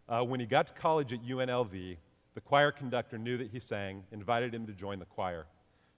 Uh, 0.09 0.23
when 0.23 0.41
he 0.41 0.47
got 0.47 0.67
to 0.67 0.75
college 0.75 1.12
at 1.12 1.23
UNLV, 1.25 1.97
the 2.35 2.41
choir 2.41 2.73
conductor 2.73 3.17
knew 3.19 3.38
that 3.38 3.50
he 3.50 3.61
sang, 3.61 4.03
invited 4.12 4.55
him 4.55 4.67
to 4.67 4.73
join 4.73 4.99
the 4.99 5.05
choir. 5.05 5.47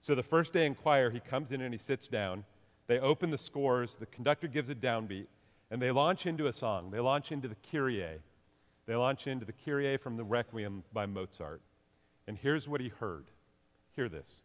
So 0.01 0.15
the 0.15 0.23
first 0.23 0.53
day 0.53 0.65
in 0.65 0.75
choir, 0.75 1.09
he 1.09 1.19
comes 1.19 1.51
in 1.51 1.61
and 1.61 1.73
he 1.73 1.77
sits 1.77 2.07
down. 2.07 2.43
They 2.87 2.99
open 2.99 3.31
the 3.31 3.37
scores, 3.37 3.95
the 3.95 4.05
conductor 4.05 4.47
gives 4.47 4.69
a 4.69 4.75
downbeat, 4.75 5.27
and 5.71 5.81
they 5.81 5.91
launch 5.91 6.25
into 6.25 6.47
a 6.47 6.53
song. 6.53 6.91
They 6.91 6.99
launch 6.99 7.31
into 7.31 7.47
the 7.47 7.57
Kyrie, 7.69 8.19
They 8.85 8.95
launch 8.95 9.27
into 9.27 9.45
the 9.45 9.53
Kyrie 9.53 9.97
from 9.97 10.15
the 10.15 10.23
Requiem 10.23 10.83
by 10.93 11.05
Mozart. 11.05 11.61
And 12.27 12.37
here's 12.37 12.67
what 12.67 12.79
he 12.79 12.89
heard. 12.89 13.25
Hear 13.95 14.07
this. 14.07 14.41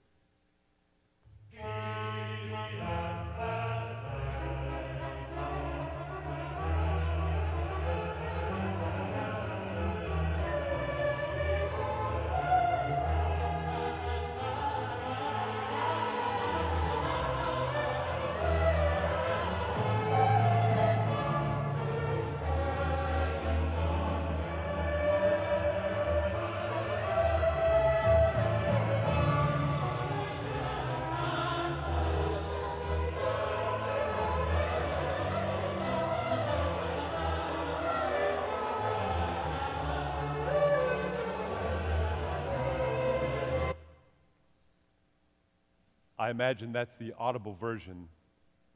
I 46.22 46.30
imagine 46.30 46.72
that's 46.72 46.94
the 46.94 47.14
audible 47.18 47.54
version 47.54 48.06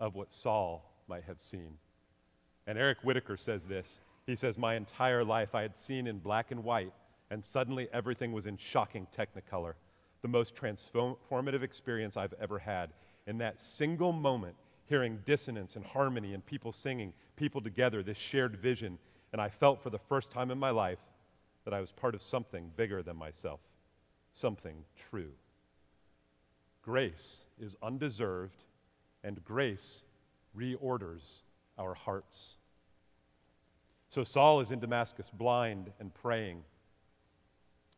of 0.01 0.17
what 0.17 0.33
Saul 0.33 0.85
might 1.07 1.23
have 1.29 1.41
seen. 1.41 1.79
And 2.67 2.77
Eric 2.77 2.99
Whitacre 3.05 3.37
says 3.37 3.67
this. 3.67 4.01
He 4.27 4.35
says, 4.35 4.59
My 4.59 4.75
entire 4.75 5.23
life 5.23 5.55
I 5.55 5.63
had 5.63 5.79
seen 5.79 6.09
in 6.09 6.19
black 6.19 6.51
and 6.51 6.65
white, 6.65 6.93
and 7.31 7.45
suddenly 7.45 7.87
everything 7.93 8.33
was 8.33 8.49
in 8.49 8.57
shocking 8.57 9.07
technicolor. 9.17 9.75
The 10.23 10.29
most 10.29 10.57
transformative 10.57 11.63
experience 11.63 12.17
I've 12.17 12.35
ever 12.41 12.59
had. 12.59 12.91
In 13.29 13.39
that 13.39 13.61
single 13.61 14.13
moment, 14.13 14.57
hearing 14.87 15.21
dissonance 15.25 15.77
and 15.77 15.85
harmony 15.85 16.35
and 16.35 16.45
people 16.45 16.73
singing, 16.73 17.13
people 17.37 17.61
together, 17.61 18.03
this 18.03 18.19
shared 18.19 18.57
vision, 18.57 18.99
and 19.33 19.41
I 19.41 19.51
felt 19.51 19.85
for 19.85 19.91
the 19.91 20.01
first 20.09 20.33
time 20.33 20.51
in 20.51 20.59
my 20.59 20.71
life 20.71 20.99
that 21.65 21.73
I 21.73 21.79
was 21.79 21.93
part 21.93 22.17
of 22.17 22.23
something 22.23 22.73
bigger 22.77 23.05
than 23.05 23.17
myself, 23.17 23.61
something 24.33 24.83
true. 25.11 25.31
Grace 26.87 27.43
is 27.61 27.77
undeserved, 27.83 28.63
and 29.25 29.45
grace 29.45 30.03
reorders 30.57 31.41
our 31.77 31.95
hearts. 31.95 32.55
So 34.09 34.23
Saul 34.23 34.61
is 34.61 34.71
in 34.71 34.79
Damascus, 34.79 35.29
blind 35.29 35.91
and 35.99 36.15
praying. 36.15 36.63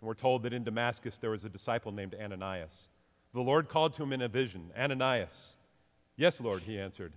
And 0.00 0.08
we're 0.08 0.14
told 0.14 0.42
that 0.44 0.54
in 0.54 0.64
Damascus 0.64 1.18
there 1.18 1.28
was 1.28 1.44
a 1.44 1.50
disciple 1.50 1.92
named 1.92 2.16
Ananias. 2.18 2.88
The 3.34 3.42
Lord 3.42 3.68
called 3.68 3.92
to 3.92 4.02
him 4.02 4.14
in 4.14 4.22
a 4.22 4.28
vision 4.28 4.70
Ananias. 4.76 5.56
Yes, 6.16 6.40
Lord, 6.40 6.62
he 6.62 6.80
answered. 6.80 7.12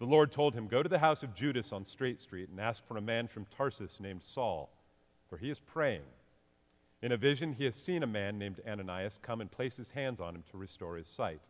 The 0.00 0.04
Lord 0.04 0.30
told 0.30 0.52
him, 0.52 0.68
Go 0.68 0.82
to 0.82 0.90
the 0.90 0.98
house 0.98 1.22
of 1.22 1.34
Judas 1.34 1.72
on 1.72 1.86
Straight 1.86 2.20
Street 2.20 2.50
and 2.50 2.60
ask 2.60 2.86
for 2.86 2.98
a 2.98 3.00
man 3.00 3.28
from 3.28 3.46
Tarsus 3.56 3.98
named 3.98 4.22
Saul, 4.22 4.68
for 5.30 5.38
he 5.38 5.48
is 5.48 5.58
praying. 5.58 6.02
In 7.00 7.12
a 7.12 7.16
vision, 7.16 7.52
he 7.52 7.64
has 7.64 7.76
seen 7.76 8.02
a 8.02 8.08
man 8.08 8.38
named 8.38 8.60
Ananias 8.66 9.20
come 9.22 9.40
and 9.40 9.50
place 9.50 9.76
his 9.76 9.92
hands 9.92 10.20
on 10.20 10.34
him 10.34 10.42
to 10.50 10.56
restore 10.56 10.96
his 10.96 11.06
sight. 11.06 11.42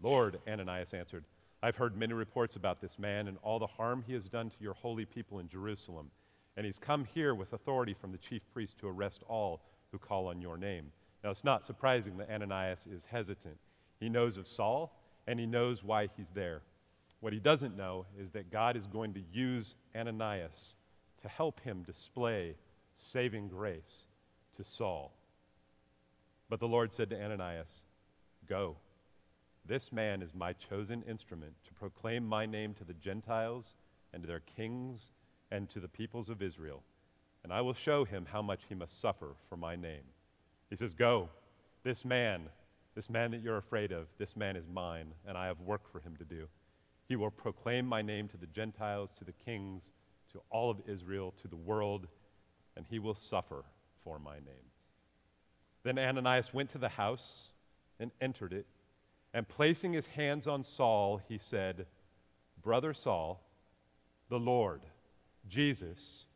Lord, 0.00 0.38
Ananias 0.46 0.94
answered, 0.94 1.24
I've 1.60 1.76
heard 1.76 1.96
many 1.96 2.12
reports 2.12 2.54
about 2.54 2.80
this 2.80 2.96
man 2.98 3.26
and 3.26 3.36
all 3.42 3.58
the 3.58 3.66
harm 3.66 4.04
he 4.06 4.12
has 4.12 4.28
done 4.28 4.50
to 4.50 4.56
your 4.60 4.74
holy 4.74 5.06
people 5.06 5.40
in 5.40 5.48
Jerusalem. 5.48 6.10
And 6.56 6.64
he's 6.64 6.78
come 6.78 7.04
here 7.04 7.34
with 7.34 7.52
authority 7.52 7.94
from 7.94 8.12
the 8.12 8.18
chief 8.18 8.42
priest 8.52 8.78
to 8.78 8.88
arrest 8.88 9.24
all 9.28 9.62
who 9.90 9.98
call 9.98 10.28
on 10.28 10.40
your 10.40 10.56
name. 10.56 10.92
Now, 11.24 11.30
it's 11.30 11.42
not 11.42 11.64
surprising 11.64 12.16
that 12.18 12.30
Ananias 12.30 12.86
is 12.86 13.06
hesitant. 13.06 13.56
He 13.98 14.08
knows 14.08 14.36
of 14.36 14.46
Saul, 14.46 15.00
and 15.26 15.40
he 15.40 15.46
knows 15.46 15.82
why 15.82 16.10
he's 16.16 16.30
there. 16.30 16.62
What 17.20 17.32
he 17.32 17.40
doesn't 17.40 17.76
know 17.76 18.06
is 18.20 18.30
that 18.32 18.52
God 18.52 18.76
is 18.76 18.86
going 18.86 19.14
to 19.14 19.22
use 19.32 19.74
Ananias 19.96 20.76
to 21.22 21.28
help 21.28 21.60
him 21.60 21.82
display 21.82 22.54
saving 22.94 23.48
grace 23.48 24.06
to 24.56 24.64
Saul. 24.64 25.12
But 26.48 26.60
the 26.60 26.68
Lord 26.68 26.92
said 26.92 27.10
to 27.10 27.22
Ananias, 27.22 27.82
Go. 28.46 28.76
This 29.66 29.92
man 29.92 30.20
is 30.20 30.34
my 30.34 30.52
chosen 30.52 31.02
instrument 31.08 31.54
to 31.66 31.74
proclaim 31.74 32.26
my 32.26 32.44
name 32.44 32.74
to 32.74 32.84
the 32.84 32.92
Gentiles 32.92 33.76
and 34.12 34.22
to 34.22 34.26
their 34.26 34.40
kings 34.40 35.10
and 35.50 35.70
to 35.70 35.80
the 35.80 35.88
peoples 35.88 36.28
of 36.28 36.42
Israel. 36.42 36.82
And 37.42 37.52
I 37.52 37.62
will 37.62 37.74
show 37.74 38.04
him 38.04 38.26
how 38.30 38.42
much 38.42 38.62
he 38.68 38.74
must 38.74 39.00
suffer 39.00 39.36
for 39.48 39.56
my 39.56 39.74
name. 39.74 40.04
He 40.68 40.76
says, 40.76 40.94
Go. 40.94 41.28
This 41.82 42.04
man, 42.04 42.48
this 42.94 43.10
man 43.10 43.30
that 43.32 43.42
you're 43.42 43.58
afraid 43.58 43.92
of, 43.92 44.06
this 44.18 44.36
man 44.36 44.56
is 44.56 44.66
mine, 44.66 45.12
and 45.26 45.36
I 45.36 45.46
have 45.46 45.60
work 45.60 45.90
for 45.90 46.00
him 46.00 46.16
to 46.16 46.24
do. 46.24 46.46
He 47.08 47.16
will 47.16 47.30
proclaim 47.30 47.86
my 47.86 48.00
name 48.00 48.28
to 48.28 48.38
the 48.38 48.46
Gentiles, 48.46 49.12
to 49.18 49.24
the 49.24 49.32
kings, 49.32 49.92
to 50.32 50.40
all 50.50 50.70
of 50.70 50.80
Israel, 50.86 51.34
to 51.42 51.48
the 51.48 51.56
world, 51.56 52.06
and 52.76 52.86
he 52.88 52.98
will 52.98 53.14
suffer 53.14 53.64
for 54.04 54.18
my 54.18 54.34
name. 54.34 54.70
Then 55.82 55.98
Ananias 55.98 56.54
went 56.54 56.70
to 56.70 56.78
the 56.78 56.88
house 56.88 57.48
and 57.98 58.10
entered 58.20 58.52
it, 58.52 58.66
and 59.32 59.48
placing 59.48 59.92
his 59.92 60.06
hands 60.06 60.46
on 60.46 60.62
Saul, 60.62 61.20
he 61.28 61.38
said, 61.38 61.86
Brother 62.62 62.94
Saul, 62.94 63.42
the 64.28 64.38
Lord, 64.38 64.82
Jesus, 65.48 66.26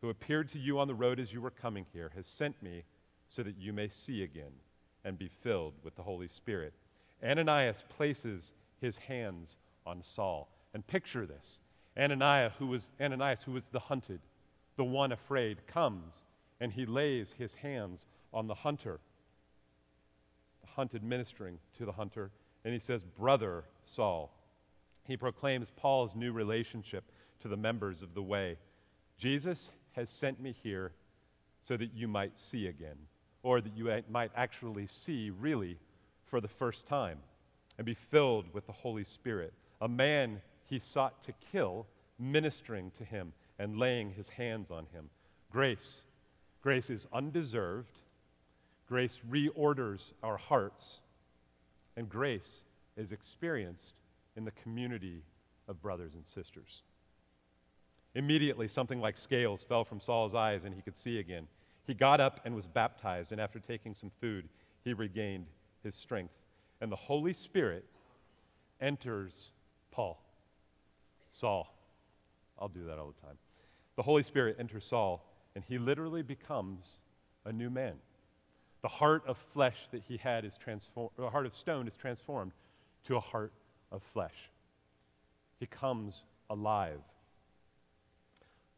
who 0.00 0.08
appeared 0.08 0.48
to 0.50 0.58
you 0.58 0.78
on 0.78 0.88
the 0.88 0.94
road 0.94 1.20
as 1.20 1.32
you 1.32 1.40
were 1.40 1.50
coming 1.50 1.86
here, 1.92 2.10
has 2.14 2.26
sent 2.26 2.62
me 2.62 2.84
so 3.28 3.42
that 3.42 3.56
you 3.58 3.72
may 3.72 3.88
see 3.88 4.22
again 4.22 4.52
and 5.04 5.18
be 5.18 5.28
filled 5.28 5.74
with 5.82 5.94
the 5.94 6.02
Holy 6.02 6.28
Spirit. 6.28 6.74
Ananias 7.24 7.84
places 7.88 8.52
his 8.80 8.98
hands 8.98 9.56
on 9.86 10.02
Saul. 10.02 10.48
And 10.74 10.86
picture 10.86 11.26
this 11.26 11.58
Ananias, 11.98 12.52
who 12.58 12.66
was, 12.66 12.90
Ananias, 13.00 13.42
who 13.42 13.52
was 13.52 13.68
the 13.68 13.80
hunted, 13.80 14.20
the 14.76 14.84
one 14.84 15.12
afraid, 15.12 15.66
comes 15.66 16.22
and 16.60 16.72
he 16.72 16.86
lays 16.86 17.34
his 17.38 17.54
hands 17.54 18.06
on 18.32 18.46
the 18.46 18.54
hunter, 18.54 19.00
the 20.60 20.68
hunted 20.68 21.02
ministering 21.02 21.58
to 21.78 21.84
the 21.84 21.92
hunter, 21.92 22.30
and 22.64 22.72
he 22.74 22.80
says, 22.80 23.02
Brother 23.02 23.64
Saul. 23.84 24.30
He 25.04 25.16
proclaims 25.16 25.72
Paul's 25.74 26.14
new 26.14 26.32
relationship 26.32 27.04
to 27.40 27.48
the 27.48 27.56
members 27.56 28.02
of 28.02 28.14
the 28.14 28.22
way. 28.22 28.58
Jesus 29.18 29.70
has 29.92 30.10
sent 30.10 30.40
me 30.40 30.54
here 30.62 30.92
so 31.60 31.76
that 31.76 31.92
you 31.94 32.06
might 32.06 32.38
see 32.38 32.66
again, 32.66 32.96
or 33.42 33.60
that 33.60 33.76
you 33.76 33.90
might 34.10 34.30
actually 34.36 34.86
see 34.86 35.30
really 35.30 35.78
for 36.26 36.40
the 36.40 36.48
first 36.48 36.86
time 36.86 37.18
and 37.78 37.86
be 37.86 37.94
filled 37.94 38.52
with 38.52 38.66
the 38.66 38.72
Holy 38.72 39.04
Spirit. 39.04 39.52
A 39.80 39.88
man 39.88 40.40
he 40.66 40.78
sought 40.78 41.22
to 41.24 41.32
kill, 41.50 41.86
ministering 42.18 42.90
to 42.92 43.04
him 43.04 43.32
and 43.58 43.78
laying 43.78 44.12
his 44.12 44.28
hands 44.28 44.70
on 44.70 44.86
him. 44.92 45.08
Grace 45.50 46.02
Grace 46.62 46.90
is 46.90 47.06
undeserved. 47.12 47.98
Grace 48.86 49.18
reorders 49.30 50.12
our 50.22 50.36
hearts. 50.36 51.00
And 51.96 52.08
grace 52.08 52.64
is 52.96 53.12
experienced 53.12 54.00
in 54.36 54.44
the 54.44 54.50
community 54.52 55.22
of 55.68 55.80
brothers 55.82 56.14
and 56.14 56.26
sisters. 56.26 56.82
Immediately, 58.14 58.68
something 58.68 59.00
like 59.00 59.16
scales 59.16 59.64
fell 59.64 59.84
from 59.84 60.00
Saul's 60.00 60.34
eyes 60.34 60.64
and 60.64 60.74
he 60.74 60.82
could 60.82 60.96
see 60.96 61.18
again. 61.18 61.46
He 61.86 61.94
got 61.94 62.20
up 62.20 62.40
and 62.44 62.54
was 62.54 62.66
baptized, 62.66 63.32
and 63.32 63.40
after 63.40 63.58
taking 63.58 63.94
some 63.94 64.10
food, 64.20 64.48
he 64.84 64.92
regained 64.92 65.46
his 65.82 65.94
strength. 65.94 66.34
And 66.80 66.90
the 66.90 66.96
Holy 66.96 67.32
Spirit 67.32 67.84
enters 68.80 69.50
Paul. 69.90 70.22
Saul. 71.30 71.74
I'll 72.58 72.68
do 72.68 72.84
that 72.84 72.98
all 72.98 73.12
the 73.14 73.20
time. 73.20 73.36
The 73.96 74.02
Holy 74.02 74.22
Spirit 74.22 74.56
enters 74.58 74.84
Saul 74.84 75.24
and 75.54 75.64
he 75.66 75.78
literally 75.78 76.22
becomes 76.22 76.98
a 77.44 77.52
new 77.52 77.70
man. 77.70 77.94
The 78.82 78.88
heart 78.88 79.22
of 79.26 79.36
flesh 79.52 79.76
that 79.92 80.02
he 80.06 80.16
had 80.16 80.44
is 80.44 80.56
transformed, 80.56 81.10
the 81.16 81.28
heart 81.28 81.46
of 81.46 81.54
stone 81.54 81.86
is 81.86 81.96
transformed 81.96 82.52
to 83.04 83.16
a 83.16 83.20
heart 83.20 83.52
of 83.92 84.02
flesh. 84.12 84.50
He 85.58 85.66
comes 85.66 86.22
alive. 86.48 87.00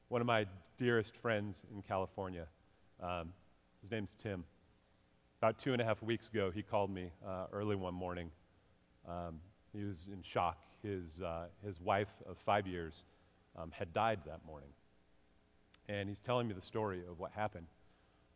One 0.08 0.20
of 0.20 0.26
my 0.26 0.46
dearest 0.78 1.16
friends 1.16 1.62
in 1.72 1.82
California, 1.82 2.46
um, 3.00 3.32
his 3.80 3.90
name's 3.90 4.14
Tim. 4.20 4.44
About 5.38 5.58
two 5.58 5.72
and 5.72 5.82
a 5.82 5.84
half 5.84 6.02
weeks 6.02 6.28
ago, 6.28 6.50
he 6.52 6.62
called 6.62 6.90
me 6.90 7.10
uh, 7.26 7.46
early 7.52 7.76
one 7.76 7.94
morning. 7.94 8.30
Um, 9.08 9.40
he 9.72 9.84
was 9.84 10.08
in 10.12 10.22
shock. 10.22 10.58
His, 10.82 11.20
uh, 11.22 11.46
his 11.64 11.80
wife 11.80 12.12
of 12.28 12.36
five 12.44 12.66
years 12.66 13.04
um, 13.56 13.70
had 13.72 13.92
died 13.92 14.20
that 14.26 14.44
morning 14.44 14.68
and 15.88 16.08
he's 16.08 16.20
telling 16.20 16.48
me 16.48 16.54
the 16.54 16.62
story 16.62 17.02
of 17.08 17.18
what 17.18 17.32
happened. 17.32 17.66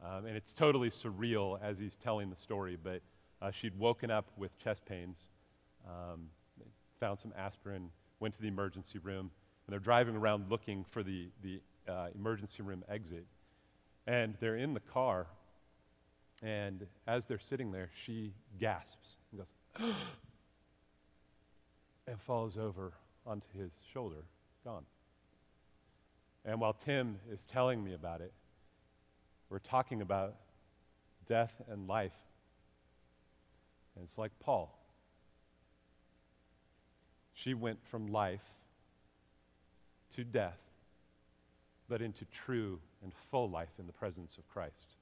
Um, 0.05 0.27
and 0.27 0.37
it's 0.37 0.53
totally 0.53 0.91
surreal 0.91 1.59
as 1.63 1.79
he's 1.79 1.97
telling 1.97 2.31
the 2.31 2.37
story, 2.37 2.77
but 2.83 3.01
uh, 3.41 3.51
she'd 3.51 3.79
woken 3.79 4.11
up 4.11 4.31
with 4.37 4.57
chest 4.59 4.85
pains, 4.85 5.29
um, 5.87 6.29
found 7.01 7.19
some 7.19 7.33
aspirin, 7.37 7.91
went 8.21 8.35
to 8.35 8.43
the 8.43 8.49
emergency 8.49 8.99
room, 8.99 9.31
and 9.67 9.73
they're 9.73 9.79
driving 9.79 10.17
around 10.17 10.51
looking 10.51 10.85
for 10.85 11.03
the, 11.03 11.29
the 11.43 11.61
uh, 11.89 12.09
emergency 12.15 12.63
room 12.63 12.85
exit. 12.89 13.27
And 14.07 14.35
they're 14.41 14.57
in 14.57 14.75
the 14.75 14.81
car, 14.81 15.27
and 16.43 16.87
as 17.07 17.27
they're 17.27 17.39
sitting 17.39 17.73
there, 17.73 17.91
she 18.05 18.33
gasps 18.61 19.17
and 19.33 19.41
goes, 19.41 19.55
and 22.07 22.21
falls 22.21 22.57
over 22.57 22.93
onto 23.27 23.49
his 23.59 23.73
shoulder, 23.93 24.25
gone. 24.65 24.85
And 26.47 26.61
while 26.61 26.73
Tim 26.73 27.19
is 27.31 27.43
telling 27.43 27.83
me 27.83 27.93
about 27.93 28.21
it, 28.21 28.33
we're 29.51 29.59
talking 29.59 30.01
about 30.01 30.37
death 31.27 31.53
and 31.69 31.89
life. 31.89 32.15
And 33.97 34.05
it's 34.05 34.17
like 34.17 34.31
Paul. 34.39 34.73
She 37.35 37.53
went 37.53 37.85
from 37.91 38.07
life 38.07 38.45
to 40.15 40.23
death, 40.23 40.61
but 41.89 42.01
into 42.01 42.25
true 42.27 42.79
and 43.03 43.13
full 43.31 43.51
life 43.51 43.73
in 43.79 43.87
the 43.87 43.93
presence 43.93 44.39
of 44.39 44.49
Christ. 44.49 44.95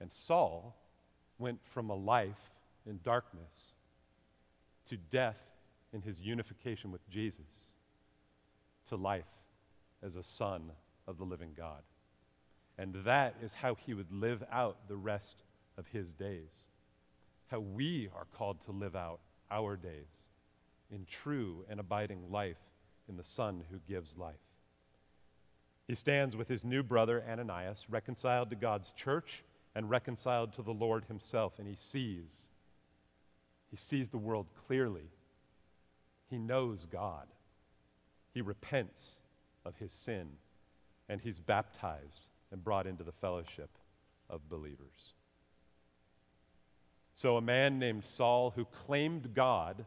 And 0.00 0.10
Saul 0.12 0.74
went 1.38 1.60
from 1.72 1.90
a 1.90 1.94
life 1.94 2.50
in 2.86 3.00
darkness 3.04 3.74
to 4.88 4.96
death 4.96 5.38
in 5.92 6.00
his 6.00 6.20
unification 6.20 6.90
with 6.90 7.06
Jesus 7.08 7.72
to 8.88 8.96
life 8.96 9.26
as 10.02 10.16
a 10.16 10.22
son 10.22 10.72
of 11.06 11.18
the 11.18 11.24
living 11.24 11.52
God. 11.56 11.82
And 12.78 12.94
that 13.04 13.34
is 13.42 13.54
how 13.54 13.74
he 13.74 13.94
would 13.94 14.10
live 14.10 14.42
out 14.50 14.88
the 14.88 14.96
rest 14.96 15.42
of 15.76 15.86
his 15.88 16.12
days. 16.12 16.66
How 17.48 17.60
we 17.60 18.08
are 18.14 18.26
called 18.36 18.60
to 18.62 18.72
live 18.72 18.96
out 18.96 19.20
our 19.50 19.76
days 19.76 20.28
in 20.90 21.04
true 21.04 21.64
and 21.68 21.78
abiding 21.80 22.30
life 22.30 22.58
in 23.08 23.16
the 23.16 23.24
Son 23.24 23.62
who 23.70 23.78
gives 23.88 24.16
life. 24.16 24.34
He 25.86 25.94
stands 25.94 26.36
with 26.36 26.48
his 26.48 26.64
new 26.64 26.82
brother 26.82 27.22
Ananias, 27.28 27.86
reconciled 27.90 28.50
to 28.50 28.56
God's 28.56 28.92
church 28.92 29.42
and 29.74 29.90
reconciled 29.90 30.52
to 30.54 30.62
the 30.62 30.72
Lord 30.72 31.04
himself, 31.04 31.58
and 31.58 31.66
he 31.66 31.74
sees. 31.74 32.48
He 33.70 33.76
sees 33.76 34.08
the 34.08 34.18
world 34.18 34.46
clearly. 34.66 35.10
He 36.30 36.38
knows 36.38 36.86
God. 36.90 37.26
He 38.32 38.40
repents 38.40 39.18
of 39.64 39.76
his 39.76 39.92
sin, 39.92 40.28
and 41.08 41.20
he's 41.20 41.38
baptized 41.38 42.28
and 42.50 42.62
brought 42.62 42.86
into 42.86 43.04
the 43.04 43.12
fellowship 43.12 43.70
of 44.28 44.48
believers. 44.48 45.14
So, 47.14 47.36
a 47.36 47.42
man 47.42 47.78
named 47.78 48.04
Saul 48.04 48.52
who 48.54 48.64
claimed 48.64 49.34
God 49.34 49.84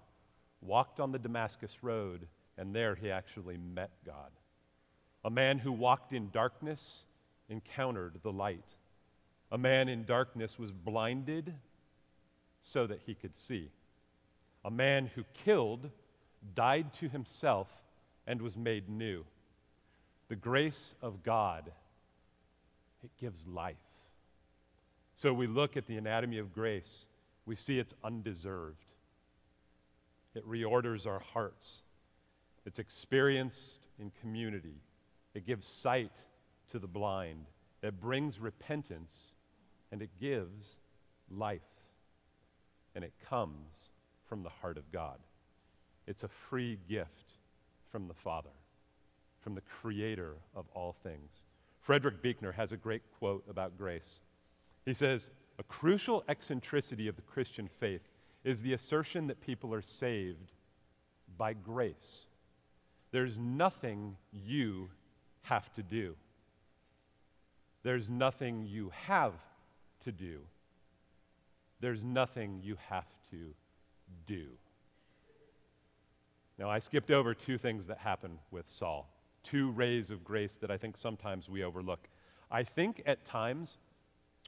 walked 0.61 0.99
on 0.99 1.11
the 1.11 1.19
Damascus 1.19 1.83
Road, 1.83 2.27
and 2.57 2.75
there 2.75 2.95
he 2.95 3.11
actually 3.11 3.57
met 3.57 3.91
God. 4.05 4.31
A 5.23 5.29
man 5.29 5.59
who 5.59 5.71
walked 5.71 6.13
in 6.13 6.29
darkness 6.29 7.05
encountered 7.49 8.19
the 8.21 8.31
light. 8.31 8.75
A 9.51 9.57
man 9.57 9.89
in 9.89 10.05
darkness 10.05 10.59
was 10.59 10.71
blinded 10.71 11.53
so 12.61 12.87
that 12.87 13.01
he 13.05 13.15
could 13.15 13.35
see. 13.35 13.71
A 14.63 14.71
man 14.71 15.09
who 15.15 15.23
killed 15.33 15.89
died 16.55 16.93
to 16.93 17.09
himself 17.09 17.67
and 18.27 18.41
was 18.41 18.57
made 18.57 18.89
new. 18.89 19.25
The 20.27 20.35
grace 20.35 20.95
of 21.01 21.23
God, 21.23 21.71
it 23.03 23.11
gives 23.19 23.45
life. 23.47 23.75
So 25.13 25.33
we 25.33 25.47
look 25.47 25.77
at 25.77 25.87
the 25.87 25.97
anatomy 25.97 26.39
of 26.39 26.53
grace, 26.53 27.05
we 27.45 27.55
see 27.55 27.79
it's 27.79 27.93
undeserved. 28.03 28.85
It 30.33 30.47
reorders 30.47 31.07
our 31.07 31.19
hearts. 31.19 31.83
It's 32.65 32.79
experienced 32.79 33.87
in 33.99 34.11
community. 34.19 34.81
It 35.33 35.45
gives 35.45 35.65
sight 35.65 36.19
to 36.69 36.79
the 36.79 36.87
blind. 36.87 37.45
It 37.81 38.01
brings 38.01 38.39
repentance 38.39 39.35
and 39.91 40.01
it 40.01 40.09
gives 40.19 40.77
life. 41.29 41.61
And 42.95 43.03
it 43.03 43.13
comes 43.29 43.89
from 44.27 44.43
the 44.43 44.49
heart 44.49 44.77
of 44.77 44.91
God. 44.91 45.19
It's 46.07 46.23
a 46.23 46.27
free 46.27 46.79
gift 46.89 47.33
from 47.91 48.07
the 48.07 48.13
Father, 48.13 48.49
from 49.45 49.53
the 49.53 49.61
Creator 49.61 50.33
of 50.55 50.65
all 50.73 50.95
things. 51.03 51.45
Frederick 51.79 52.23
Buechner 52.23 52.51
has 52.51 52.71
a 52.71 52.77
great 52.77 53.03
quote 53.19 53.43
about 53.47 53.77
grace. 53.77 54.21
He 54.87 54.93
says, 54.95 55.29
A 55.59 55.63
crucial 55.63 56.23
eccentricity 56.27 57.07
of 57.07 57.15
the 57.15 57.21
Christian 57.21 57.69
faith 57.79 58.01
is 58.43 58.63
the 58.63 58.73
assertion 58.73 59.27
that 59.27 59.39
people 59.41 59.71
are 59.71 59.83
saved 59.83 60.51
by 61.37 61.53
grace. 61.53 62.25
There's 63.11 63.37
nothing 63.37 64.17
you 64.33 64.89
have 65.43 65.71
to 65.75 65.83
do. 65.83 66.15
There's 67.83 68.09
nothing 68.09 68.65
you 68.65 68.91
have 69.05 69.33
to 70.05 70.11
do. 70.11 70.39
There's 71.81 72.03
nothing 72.03 72.61
you 72.63 72.77
have 72.89 73.05
to 73.29 73.53
do. 74.25 74.47
Now, 76.57 76.71
I 76.71 76.79
skipped 76.79 77.11
over 77.11 77.35
two 77.35 77.59
things 77.59 77.85
that 77.87 77.99
happen 77.99 78.39
with 78.49 78.67
Saul, 78.67 79.07
two 79.45 79.71
rays 79.71 80.09
of 80.09 80.23
grace 80.23 80.57
that 80.57 80.71
I 80.71 80.77
think 80.77 80.97
sometimes 80.97 81.47
we 81.47 81.63
overlook. 81.63 82.09
I 82.51 82.63
think 82.63 83.01
at 83.05 83.23
times 83.23 83.77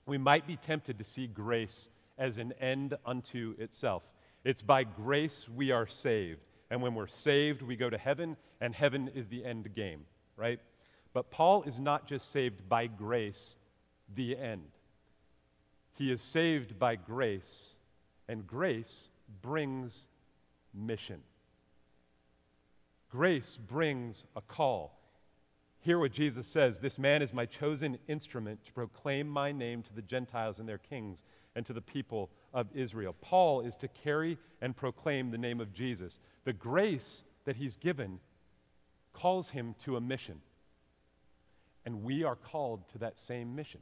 we 0.06 0.18
might 0.18 0.46
be 0.46 0.58
tempted 0.58 0.98
to 0.98 1.04
see 1.04 1.28
grace 1.28 1.88
as 2.18 2.40
an 2.40 2.54
end 2.60 2.98
unto 3.06 3.56
itself. 3.60 4.04
It's 4.44 4.62
by 4.62 4.84
grace 4.84 5.48
we 5.48 5.72
are 5.72 5.88
saved. 5.88 6.42
And 6.70 6.82
when 6.82 6.96
we're 6.96 7.08
saved, 7.08 7.62
we 7.62 7.76
go 7.76 7.90
to 7.90 7.98
heaven, 7.98 8.36
and 8.60 8.76
heaven 8.76 9.10
is 9.14 9.28
the 9.28 9.46
end 9.46 9.74
game, 9.74 10.02
right? 10.36 10.60
But 11.14 11.32
Paul 11.32 11.64
is 11.64 11.80
not 11.80 12.08
just 12.08 12.32
saved 12.32 12.68
by 12.68 12.88
grace, 12.88 13.56
the 14.14 14.38
end. 14.38 14.64
He 15.94 16.12
is 16.12 16.22
saved 16.22 16.78
by 16.78 16.96
grace, 16.96 17.70
and 18.28 18.46
grace 18.46 19.08
brings 19.42 20.06
mission. 20.74 21.22
Grace 23.18 23.58
brings 23.68 24.26
a 24.36 24.42
call. 24.42 24.96
Hear 25.80 25.98
what 25.98 26.12
Jesus 26.12 26.46
says 26.46 26.78
This 26.78 27.00
man 27.00 27.24
is 27.24 27.34
my 27.34 27.48
chosen 27.48 27.98
instrument 28.08 28.64
to 28.66 28.72
proclaim 28.72 29.28
my 29.28 29.52
name 29.52 29.82
to 29.82 29.94
the 29.96 30.04
Gentiles 30.04 30.60
and 30.60 30.70
their 30.70 30.78
kings 30.78 31.24
and 31.56 31.66
to 31.66 31.74
the 31.74 31.82
people 31.82 32.30
of 32.54 32.68
Israel. 32.76 33.16
Paul 33.20 33.62
is 33.62 33.76
to 33.78 33.88
carry 33.88 34.38
and 34.62 34.78
proclaim 34.78 35.32
the 35.32 35.38
name 35.40 35.60
of 35.60 35.74
Jesus. 35.74 36.20
The 36.44 36.54
grace 36.54 37.24
that 37.46 37.56
he's 37.56 37.76
given 37.76 38.20
calls 39.14 39.50
him 39.50 39.74
to 39.86 39.98
a 39.98 40.02
mission. 40.02 40.40
And 41.88 42.04
we 42.04 42.24
are 42.24 42.36
called 42.36 42.88
to 42.90 43.00
that 43.00 43.18
same 43.18 43.56
mission. 43.56 43.82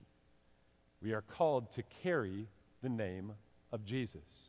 We 1.01 1.11
are 1.11 1.23
called 1.23 1.73
to 1.73 1.83
carry 2.01 2.47
the 2.81 2.87
name 2.87 3.33
of 3.73 3.83
Jesus. 3.83 4.47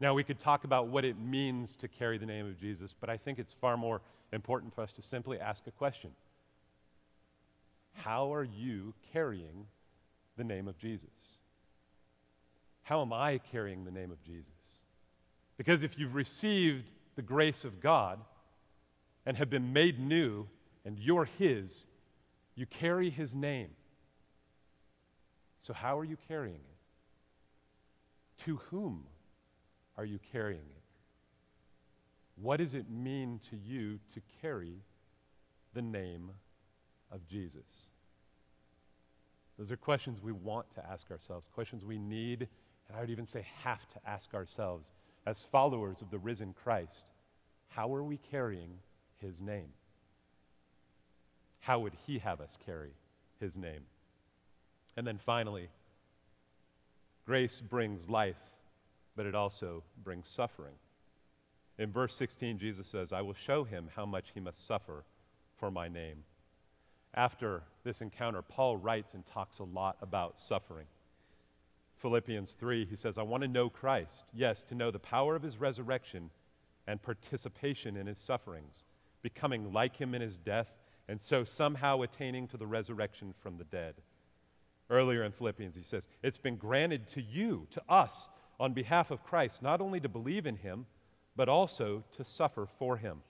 Now, 0.00 0.14
we 0.14 0.24
could 0.24 0.38
talk 0.38 0.64
about 0.64 0.88
what 0.88 1.04
it 1.04 1.18
means 1.18 1.76
to 1.76 1.88
carry 1.88 2.16
the 2.16 2.24
name 2.24 2.46
of 2.46 2.58
Jesus, 2.58 2.94
but 2.98 3.10
I 3.10 3.18
think 3.18 3.38
it's 3.38 3.52
far 3.52 3.76
more 3.76 4.00
important 4.32 4.74
for 4.74 4.80
us 4.80 4.92
to 4.94 5.02
simply 5.02 5.38
ask 5.38 5.66
a 5.66 5.70
question 5.70 6.10
How 7.92 8.32
are 8.32 8.44
you 8.44 8.94
carrying 9.12 9.66
the 10.38 10.44
name 10.44 10.68
of 10.68 10.78
Jesus? 10.78 11.36
How 12.82 13.02
am 13.02 13.12
I 13.12 13.38
carrying 13.38 13.84
the 13.84 13.90
name 13.90 14.10
of 14.10 14.22
Jesus? 14.24 14.50
Because 15.58 15.82
if 15.82 15.98
you've 15.98 16.14
received 16.14 16.90
the 17.16 17.22
grace 17.22 17.64
of 17.64 17.80
God 17.80 18.18
and 19.26 19.36
have 19.36 19.50
been 19.50 19.74
made 19.74 20.00
new 20.00 20.46
and 20.86 20.98
you're 20.98 21.28
His, 21.38 21.84
you 22.54 22.64
carry 22.64 23.10
His 23.10 23.34
name. 23.34 23.68
So, 25.58 25.74
how 25.74 25.98
are 25.98 26.04
you 26.04 26.16
carrying 26.26 26.54
it? 26.54 28.44
To 28.44 28.56
whom 28.70 29.04
are 30.00 30.06
you 30.06 30.18
carrying 30.32 30.60
it? 30.60 30.82
What 32.36 32.56
does 32.56 32.72
it 32.72 32.88
mean 32.88 33.38
to 33.50 33.56
you 33.56 33.98
to 34.14 34.22
carry 34.40 34.78
the 35.74 35.82
name 35.82 36.30
of 37.12 37.28
Jesus? 37.28 37.88
Those 39.58 39.70
are 39.70 39.76
questions 39.76 40.22
we 40.22 40.32
want 40.32 40.70
to 40.76 40.90
ask 40.90 41.10
ourselves, 41.10 41.50
questions 41.52 41.84
we 41.84 41.98
need, 41.98 42.48
and 42.88 42.96
I 42.96 43.00
would 43.00 43.10
even 43.10 43.26
say 43.26 43.44
have 43.62 43.86
to 43.88 44.00
ask 44.06 44.32
ourselves 44.32 44.92
as 45.26 45.42
followers 45.42 46.00
of 46.00 46.10
the 46.10 46.18
risen 46.18 46.54
Christ. 46.54 47.12
How 47.68 47.94
are 47.94 48.02
we 48.02 48.16
carrying 48.30 48.78
his 49.18 49.42
name? 49.42 49.68
How 51.58 51.78
would 51.80 51.92
he 52.06 52.20
have 52.20 52.40
us 52.40 52.56
carry 52.64 52.94
his 53.38 53.58
name? 53.58 53.82
And 54.96 55.06
then 55.06 55.18
finally, 55.18 55.68
grace 57.26 57.60
brings 57.60 58.08
life 58.08 58.40
but 59.16 59.26
it 59.26 59.34
also 59.34 59.82
brings 60.02 60.28
suffering. 60.28 60.74
In 61.78 61.92
verse 61.92 62.14
16, 62.14 62.58
Jesus 62.58 62.86
says, 62.86 63.12
I 63.12 63.22
will 63.22 63.34
show 63.34 63.64
him 63.64 63.88
how 63.96 64.04
much 64.04 64.32
he 64.34 64.40
must 64.40 64.66
suffer 64.66 65.04
for 65.56 65.70
my 65.70 65.88
name. 65.88 66.24
After 67.14 67.62
this 67.84 68.00
encounter, 68.00 68.42
Paul 68.42 68.76
writes 68.76 69.14
and 69.14 69.24
talks 69.24 69.58
a 69.58 69.64
lot 69.64 69.96
about 70.00 70.38
suffering. 70.38 70.86
Philippians 71.98 72.52
3, 72.52 72.86
he 72.86 72.96
says, 72.96 73.18
I 73.18 73.22
want 73.22 73.42
to 73.42 73.48
know 73.48 73.68
Christ, 73.68 74.24
yes, 74.32 74.62
to 74.64 74.74
know 74.74 74.90
the 74.90 74.98
power 74.98 75.36
of 75.36 75.42
his 75.42 75.58
resurrection 75.58 76.30
and 76.86 77.02
participation 77.02 77.96
in 77.96 78.06
his 78.06 78.18
sufferings, 78.18 78.84
becoming 79.22 79.72
like 79.72 79.96
him 79.96 80.14
in 80.14 80.22
his 80.22 80.36
death, 80.36 80.68
and 81.08 81.20
so 81.20 81.44
somehow 81.44 82.02
attaining 82.02 82.46
to 82.48 82.56
the 82.56 82.66
resurrection 82.66 83.34
from 83.38 83.58
the 83.58 83.64
dead. 83.64 83.94
Earlier 84.88 85.24
in 85.24 85.32
Philippians, 85.32 85.76
he 85.76 85.82
says, 85.82 86.08
It's 86.22 86.38
been 86.38 86.56
granted 86.56 87.06
to 87.08 87.22
you, 87.22 87.66
to 87.70 87.82
us, 87.88 88.28
on 88.60 88.74
behalf 88.74 89.10
of 89.10 89.24
Christ, 89.24 89.62
not 89.62 89.80
only 89.80 89.98
to 90.00 90.08
believe 90.08 90.46
in 90.46 90.56
him, 90.56 90.86
but 91.34 91.48
also 91.48 92.04
to 92.12 92.24
suffer 92.24 92.68
for 92.78 92.98
him. 92.98 93.22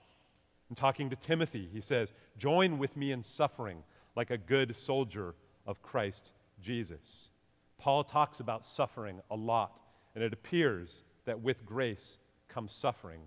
In 0.69 0.75
talking 0.75 1.09
to 1.09 1.15
Timothy, 1.15 1.69
he 1.71 1.81
says, 1.81 2.13
Join 2.37 2.77
with 2.77 2.97
me 2.97 3.11
in 3.13 3.23
suffering 3.23 3.83
like 4.15 4.29
a 4.29 4.37
good 4.37 4.75
soldier 4.75 5.33
of 5.65 5.81
Christ 5.81 6.33
Jesus. 6.61 7.31
Paul 7.77 8.03
talks 8.03 8.41
about 8.41 8.65
suffering 8.65 9.21
a 9.31 9.35
lot, 9.35 9.79
and 10.13 10.23
it 10.23 10.33
appears 10.33 11.03
that 11.25 11.41
with 11.41 11.65
grace 11.65 12.17
comes 12.49 12.73
suffering 12.73 13.21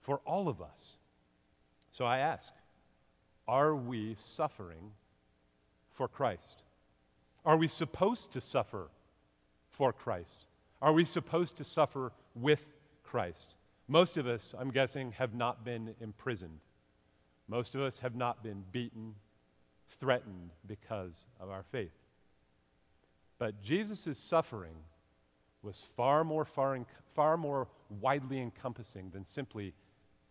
for 0.00 0.20
all 0.26 0.48
of 0.48 0.60
us. 0.60 0.96
So 1.92 2.04
I 2.04 2.18
ask, 2.18 2.52
are 3.46 3.76
we 3.76 4.16
suffering 4.18 4.90
for 5.92 6.08
Christ? 6.08 6.64
Are 7.44 7.56
we 7.56 7.68
supposed 7.68 8.32
to 8.32 8.40
suffer 8.40 8.88
for 9.68 9.92
Christ? 9.92 10.46
Are 10.82 10.92
we 10.92 11.04
supposed 11.04 11.56
to 11.58 11.64
suffer 11.64 12.12
with 12.34 12.64
Christ? 13.04 13.54
Most 13.86 14.16
of 14.16 14.26
us, 14.26 14.52
I'm 14.58 14.72
guessing, 14.72 15.12
have 15.12 15.32
not 15.32 15.64
been 15.64 15.94
imprisoned. 16.00 16.58
Most 17.46 17.76
of 17.76 17.82
us 17.82 18.00
have 18.00 18.16
not 18.16 18.42
been 18.42 18.64
beaten, 18.72 19.14
threatened 20.00 20.50
because 20.66 21.26
of 21.38 21.50
our 21.50 21.62
faith. 21.62 21.92
But 23.38 23.62
Jesus' 23.62 24.18
suffering 24.18 24.74
was 25.62 25.86
far 25.96 26.24
more, 26.24 26.44
far, 26.44 26.76
far 27.14 27.36
more 27.36 27.68
widely 28.00 28.40
encompassing 28.40 29.10
than 29.10 29.24
simply 29.24 29.74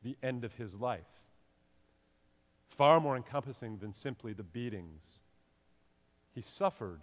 the 0.04 0.18
end 0.22 0.44
of 0.44 0.54
his 0.56 0.76
life, 0.76 1.22
far 2.68 3.00
more 3.00 3.16
encompassing 3.16 3.78
than 3.78 3.94
simply 3.94 4.34
the 4.34 4.44
beatings. 4.44 5.20
He 6.36 6.42
suffered 6.42 7.00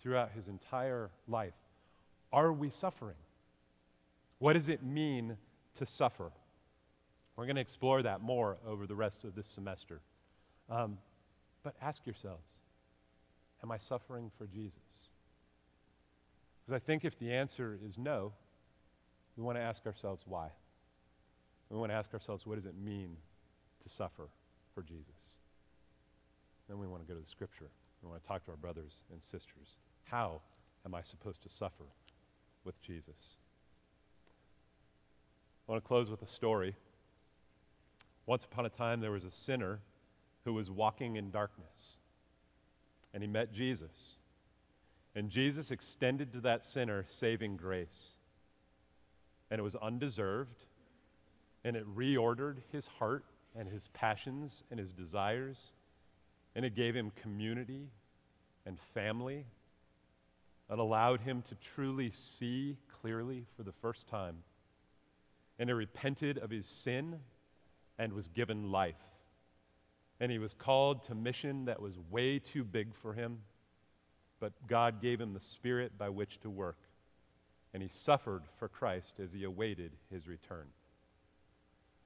throughout 0.00 0.30
his 0.32 0.46
entire 0.46 1.10
life. 1.26 1.54
Are 2.32 2.52
we 2.52 2.70
suffering? 2.70 3.16
What 4.38 4.54
does 4.54 4.68
it 4.68 4.82
mean 4.82 5.36
to 5.76 5.86
suffer? 5.86 6.30
We're 7.36 7.46
going 7.46 7.56
to 7.56 7.62
explore 7.62 8.02
that 8.02 8.20
more 8.20 8.58
over 8.66 8.86
the 8.86 8.94
rest 8.94 9.24
of 9.24 9.34
this 9.34 9.46
semester. 9.46 10.00
Um, 10.68 10.98
but 11.62 11.74
ask 11.80 12.06
yourselves 12.06 12.52
Am 13.62 13.70
I 13.70 13.76
suffering 13.76 14.30
for 14.38 14.46
Jesus? 14.46 15.10
Because 16.60 16.74
I 16.74 16.78
think 16.78 17.04
if 17.04 17.18
the 17.18 17.32
answer 17.32 17.78
is 17.84 17.98
no, 17.98 18.32
we 19.36 19.42
want 19.42 19.58
to 19.58 19.62
ask 19.62 19.84
ourselves 19.86 20.24
why. 20.26 20.48
We 21.68 21.78
want 21.78 21.90
to 21.92 21.96
ask 21.96 22.12
ourselves 22.12 22.46
what 22.46 22.56
does 22.56 22.66
it 22.66 22.74
mean 22.74 23.16
to 23.82 23.88
suffer 23.88 24.28
for 24.74 24.82
Jesus? 24.82 25.36
Then 26.68 26.78
we 26.78 26.86
want 26.86 27.02
to 27.02 27.08
go 27.08 27.14
to 27.14 27.20
the 27.20 27.26
scripture. 27.26 27.68
We 28.02 28.08
want 28.08 28.22
to 28.22 28.28
talk 28.28 28.44
to 28.46 28.50
our 28.50 28.56
brothers 28.56 29.02
and 29.12 29.22
sisters. 29.22 29.76
How 30.04 30.40
am 30.86 30.94
I 30.94 31.02
supposed 31.02 31.42
to 31.42 31.48
suffer 31.48 31.84
with 32.64 32.80
Jesus? 32.82 33.36
I 35.68 35.72
want 35.72 35.84
to 35.84 35.86
close 35.88 36.10
with 36.10 36.22
a 36.22 36.26
story. 36.26 36.74
Once 38.26 38.44
upon 38.44 38.66
a 38.66 38.70
time, 38.70 39.00
there 39.00 39.10
was 39.10 39.24
a 39.24 39.30
sinner 39.30 39.80
who 40.44 40.52
was 40.52 40.70
walking 40.70 41.16
in 41.16 41.30
darkness, 41.30 41.96
and 43.12 43.22
he 43.22 43.28
met 43.28 43.52
Jesus. 43.52 44.16
And 45.14 45.28
Jesus 45.30 45.70
extended 45.70 46.32
to 46.32 46.40
that 46.40 46.64
sinner 46.64 47.04
saving 47.08 47.56
grace. 47.56 48.12
And 49.50 49.58
it 49.58 49.62
was 49.62 49.76
undeserved, 49.76 50.64
and 51.64 51.76
it 51.76 51.84
reordered 51.94 52.58
his 52.70 52.86
heart 52.86 53.24
and 53.56 53.68
his 53.68 53.88
passions 53.92 54.62
and 54.70 54.78
his 54.78 54.92
desires, 54.92 55.72
and 56.54 56.64
it 56.64 56.74
gave 56.74 56.94
him 56.94 57.10
community 57.20 57.88
and 58.64 58.78
family. 58.94 59.44
It 60.70 60.78
allowed 60.78 61.20
him 61.20 61.42
to 61.48 61.54
truly 61.56 62.10
see 62.10 62.76
clearly 63.00 63.46
for 63.56 63.64
the 63.64 63.72
first 63.72 64.06
time. 64.06 64.36
And 65.58 65.68
he 65.68 65.74
repented 65.74 66.38
of 66.38 66.50
his 66.50 66.66
sin 66.66 67.20
and 67.98 68.12
was 68.12 68.28
given 68.28 68.70
life. 68.70 69.02
And 70.20 70.30
he 70.30 70.38
was 70.38 70.54
called 70.54 71.02
to 71.04 71.14
mission 71.14 71.64
that 71.64 71.82
was 71.82 71.98
way 72.10 72.38
too 72.38 72.62
big 72.62 72.94
for 72.94 73.14
him, 73.14 73.38
but 74.38 74.52
God 74.68 75.02
gave 75.02 75.20
him 75.20 75.34
the 75.34 75.40
spirit 75.40 75.98
by 75.98 76.08
which 76.08 76.40
to 76.40 76.50
work. 76.50 76.78
And 77.74 77.82
he 77.82 77.88
suffered 77.88 78.42
for 78.58 78.68
Christ 78.68 79.18
as 79.22 79.32
he 79.32 79.44
awaited 79.44 79.92
his 80.10 80.28
return. 80.28 80.66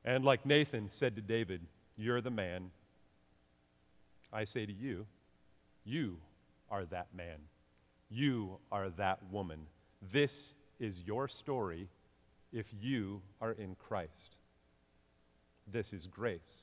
And 0.04 0.24
like 0.24 0.46
Nathan 0.46 0.90
said 0.90 1.16
to 1.16 1.22
David, 1.22 1.62
You're 1.96 2.20
the 2.20 2.30
man. 2.30 2.70
I 4.32 4.44
say 4.44 4.66
to 4.66 4.72
you, 4.72 5.06
You 5.84 6.18
are 6.70 6.84
that 6.86 7.08
man. 7.14 7.38
You 8.14 8.58
are 8.70 8.90
that 8.90 9.18
woman. 9.32 9.58
This 10.12 10.54
is 10.78 11.02
your 11.04 11.26
story 11.26 11.88
if 12.52 12.66
you 12.80 13.20
are 13.40 13.52
in 13.52 13.74
Christ. 13.74 14.36
This 15.72 15.92
is 15.92 16.06
grace. 16.06 16.62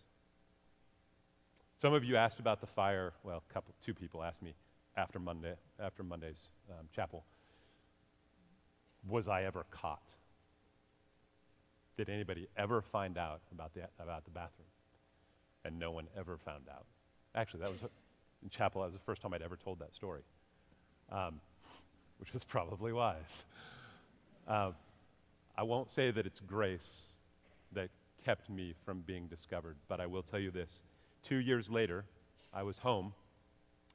Some 1.78 1.94
of 1.94 2.06
you 2.06 2.16
asked 2.16 2.40
about 2.40 2.62
the 2.62 2.68
fire. 2.68 3.12
Well, 3.26 3.44
couple, 3.54 3.74
two 3.86 3.94
people 3.94 4.24
asked 4.24 4.42
me 4.42 4.54
after 4.96 5.20
Monday, 5.20 5.56
after 5.78 6.04
Monday's 6.04 6.52
um, 6.70 6.88
chapel. 6.96 7.26
Was 9.06 9.28
I 9.28 9.44
ever 9.44 9.66
caught? 9.72 10.16
Did 11.98 12.08
anybody 12.08 12.48
ever 12.56 12.82
find 12.82 13.18
out 13.18 13.42
about 13.52 13.74
the, 13.74 13.82
about 14.00 14.24
the 14.24 14.32
bathroom? 14.32 14.70
And 15.66 15.78
no 15.78 15.92
one 15.92 16.08
ever 16.18 16.38
found 16.38 16.64
out. 16.72 16.86
Actually, 17.36 17.60
that 17.60 17.72
was 17.72 17.84
in 18.42 18.50
chapel. 18.50 18.82
That 18.82 18.88
was 18.88 18.96
the 18.96 19.02
first 19.06 19.22
time 19.22 19.34
I'd 19.34 19.42
ever 19.42 19.58
told 19.58 19.80
that 19.80 19.94
story, 19.94 20.22
um, 21.12 21.40
which 22.20 22.34
was 22.34 22.44
probably 22.44 22.94
wise. 22.94 23.44
Uh, 24.48 24.72
I 25.58 25.64
won't 25.64 25.90
say 25.90 26.12
that 26.12 26.26
it's 26.26 26.40
grace 26.40 27.04
that 27.74 27.90
kept 28.24 28.50
me 28.50 28.74
from 28.86 29.02
being 29.02 29.28
discovered, 29.28 29.76
but 29.88 30.00
I 30.00 30.06
will 30.06 30.24
tell 30.24 30.40
you 30.40 30.52
this. 30.52 30.82
Two 31.24 31.38
years 31.38 31.70
later, 31.70 32.06
I 32.54 32.64
was 32.64 32.78
home. 32.78 33.14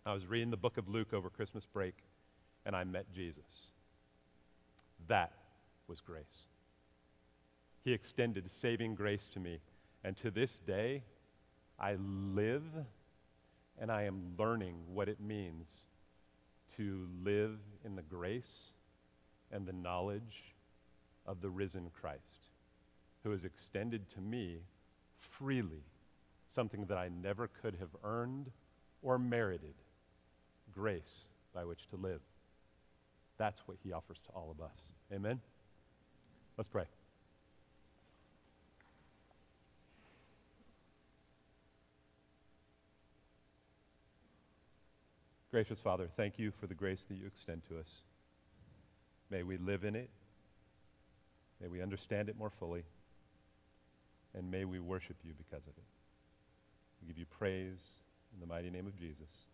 I 0.05 0.13
was 0.13 0.27
reading 0.27 0.51
the 0.51 0.57
book 0.57 0.77
of 0.77 0.89
Luke 0.89 1.13
over 1.13 1.31
Christmas 1.31 1.67
break, 1.67 1.95
and 2.65 2.77
I 2.77 2.85
met 2.85 3.07
Jesus. 3.13 3.71
That 5.09 5.33
was 5.89 6.01
grace. 6.01 6.47
He 7.85 7.93
extended 7.93 8.51
saving 8.51 8.95
grace 8.95 9.29
to 9.29 9.41
me, 9.41 9.61
and 10.05 10.17
to 10.19 10.31
this 10.31 10.59
day, 10.67 11.03
I 11.79 11.97
live 12.35 12.65
and 13.79 13.93
I 13.93 14.05
am 14.05 14.35
learning 14.39 14.77
what 14.93 15.09
it 15.09 15.21
means 15.21 15.87
to 16.77 17.09
live 17.25 17.59
in 17.85 17.97
the 17.97 18.03
grace 18.03 18.67
and 19.53 19.67
the 19.67 19.73
knowledge 19.73 20.55
of 21.27 21.41
the 21.41 21.51
risen 21.51 21.91
Christ, 22.01 22.51
who 23.23 23.31
has 23.31 23.45
extended 23.45 24.09
to 24.11 24.21
me 24.21 24.59
freely 25.19 25.83
something 26.49 26.85
that 26.87 26.99
I 26.99 27.09
never 27.23 27.49
could 27.63 27.77
have 27.81 27.91
earned 28.05 28.51
or 29.03 29.19
merited 29.19 29.75
grace 30.73 31.27
by 31.55 31.65
which 31.65 31.89
to 31.91 31.97
live. 31.97 32.21
That's 33.39 33.61
what 33.67 33.77
he 33.83 33.93
offers 33.93 34.19
to 34.27 34.33
all 34.33 34.51
of 34.51 34.65
us. 34.65 34.93
Amen? 35.13 35.41
Let's 36.57 36.69
pray. 36.69 36.85
Gracious 45.57 45.81
Father, 45.81 46.07
thank 46.19 46.39
you 46.39 46.53
for 46.61 46.67
the 46.67 46.75
grace 46.75 47.05
that 47.05 47.15
you 47.15 47.25
extend 47.25 47.63
to 47.67 47.79
us. 47.79 48.03
May 49.31 49.43
we 49.43 49.57
live 49.57 49.85
in 49.85 49.97
it. 49.97 50.11
May 51.63 51.69
we 51.69 51.81
understand 51.81 52.29
it 52.29 52.37
more 52.37 52.51
fully. 52.51 52.85
And 54.35 54.51
may 54.51 54.67
we 54.67 54.81
worship 54.81 55.17
you 55.25 55.33
because 55.39 55.63
of 55.63 55.73
it. 55.79 55.85
We 57.01 57.09
give 57.09 57.17
you 57.17 57.25
praise 57.25 57.89
in 58.35 58.41
the 58.41 58.47
mighty 58.47 58.69
name 58.69 58.87
of 58.87 58.99
Jesus. 58.99 59.47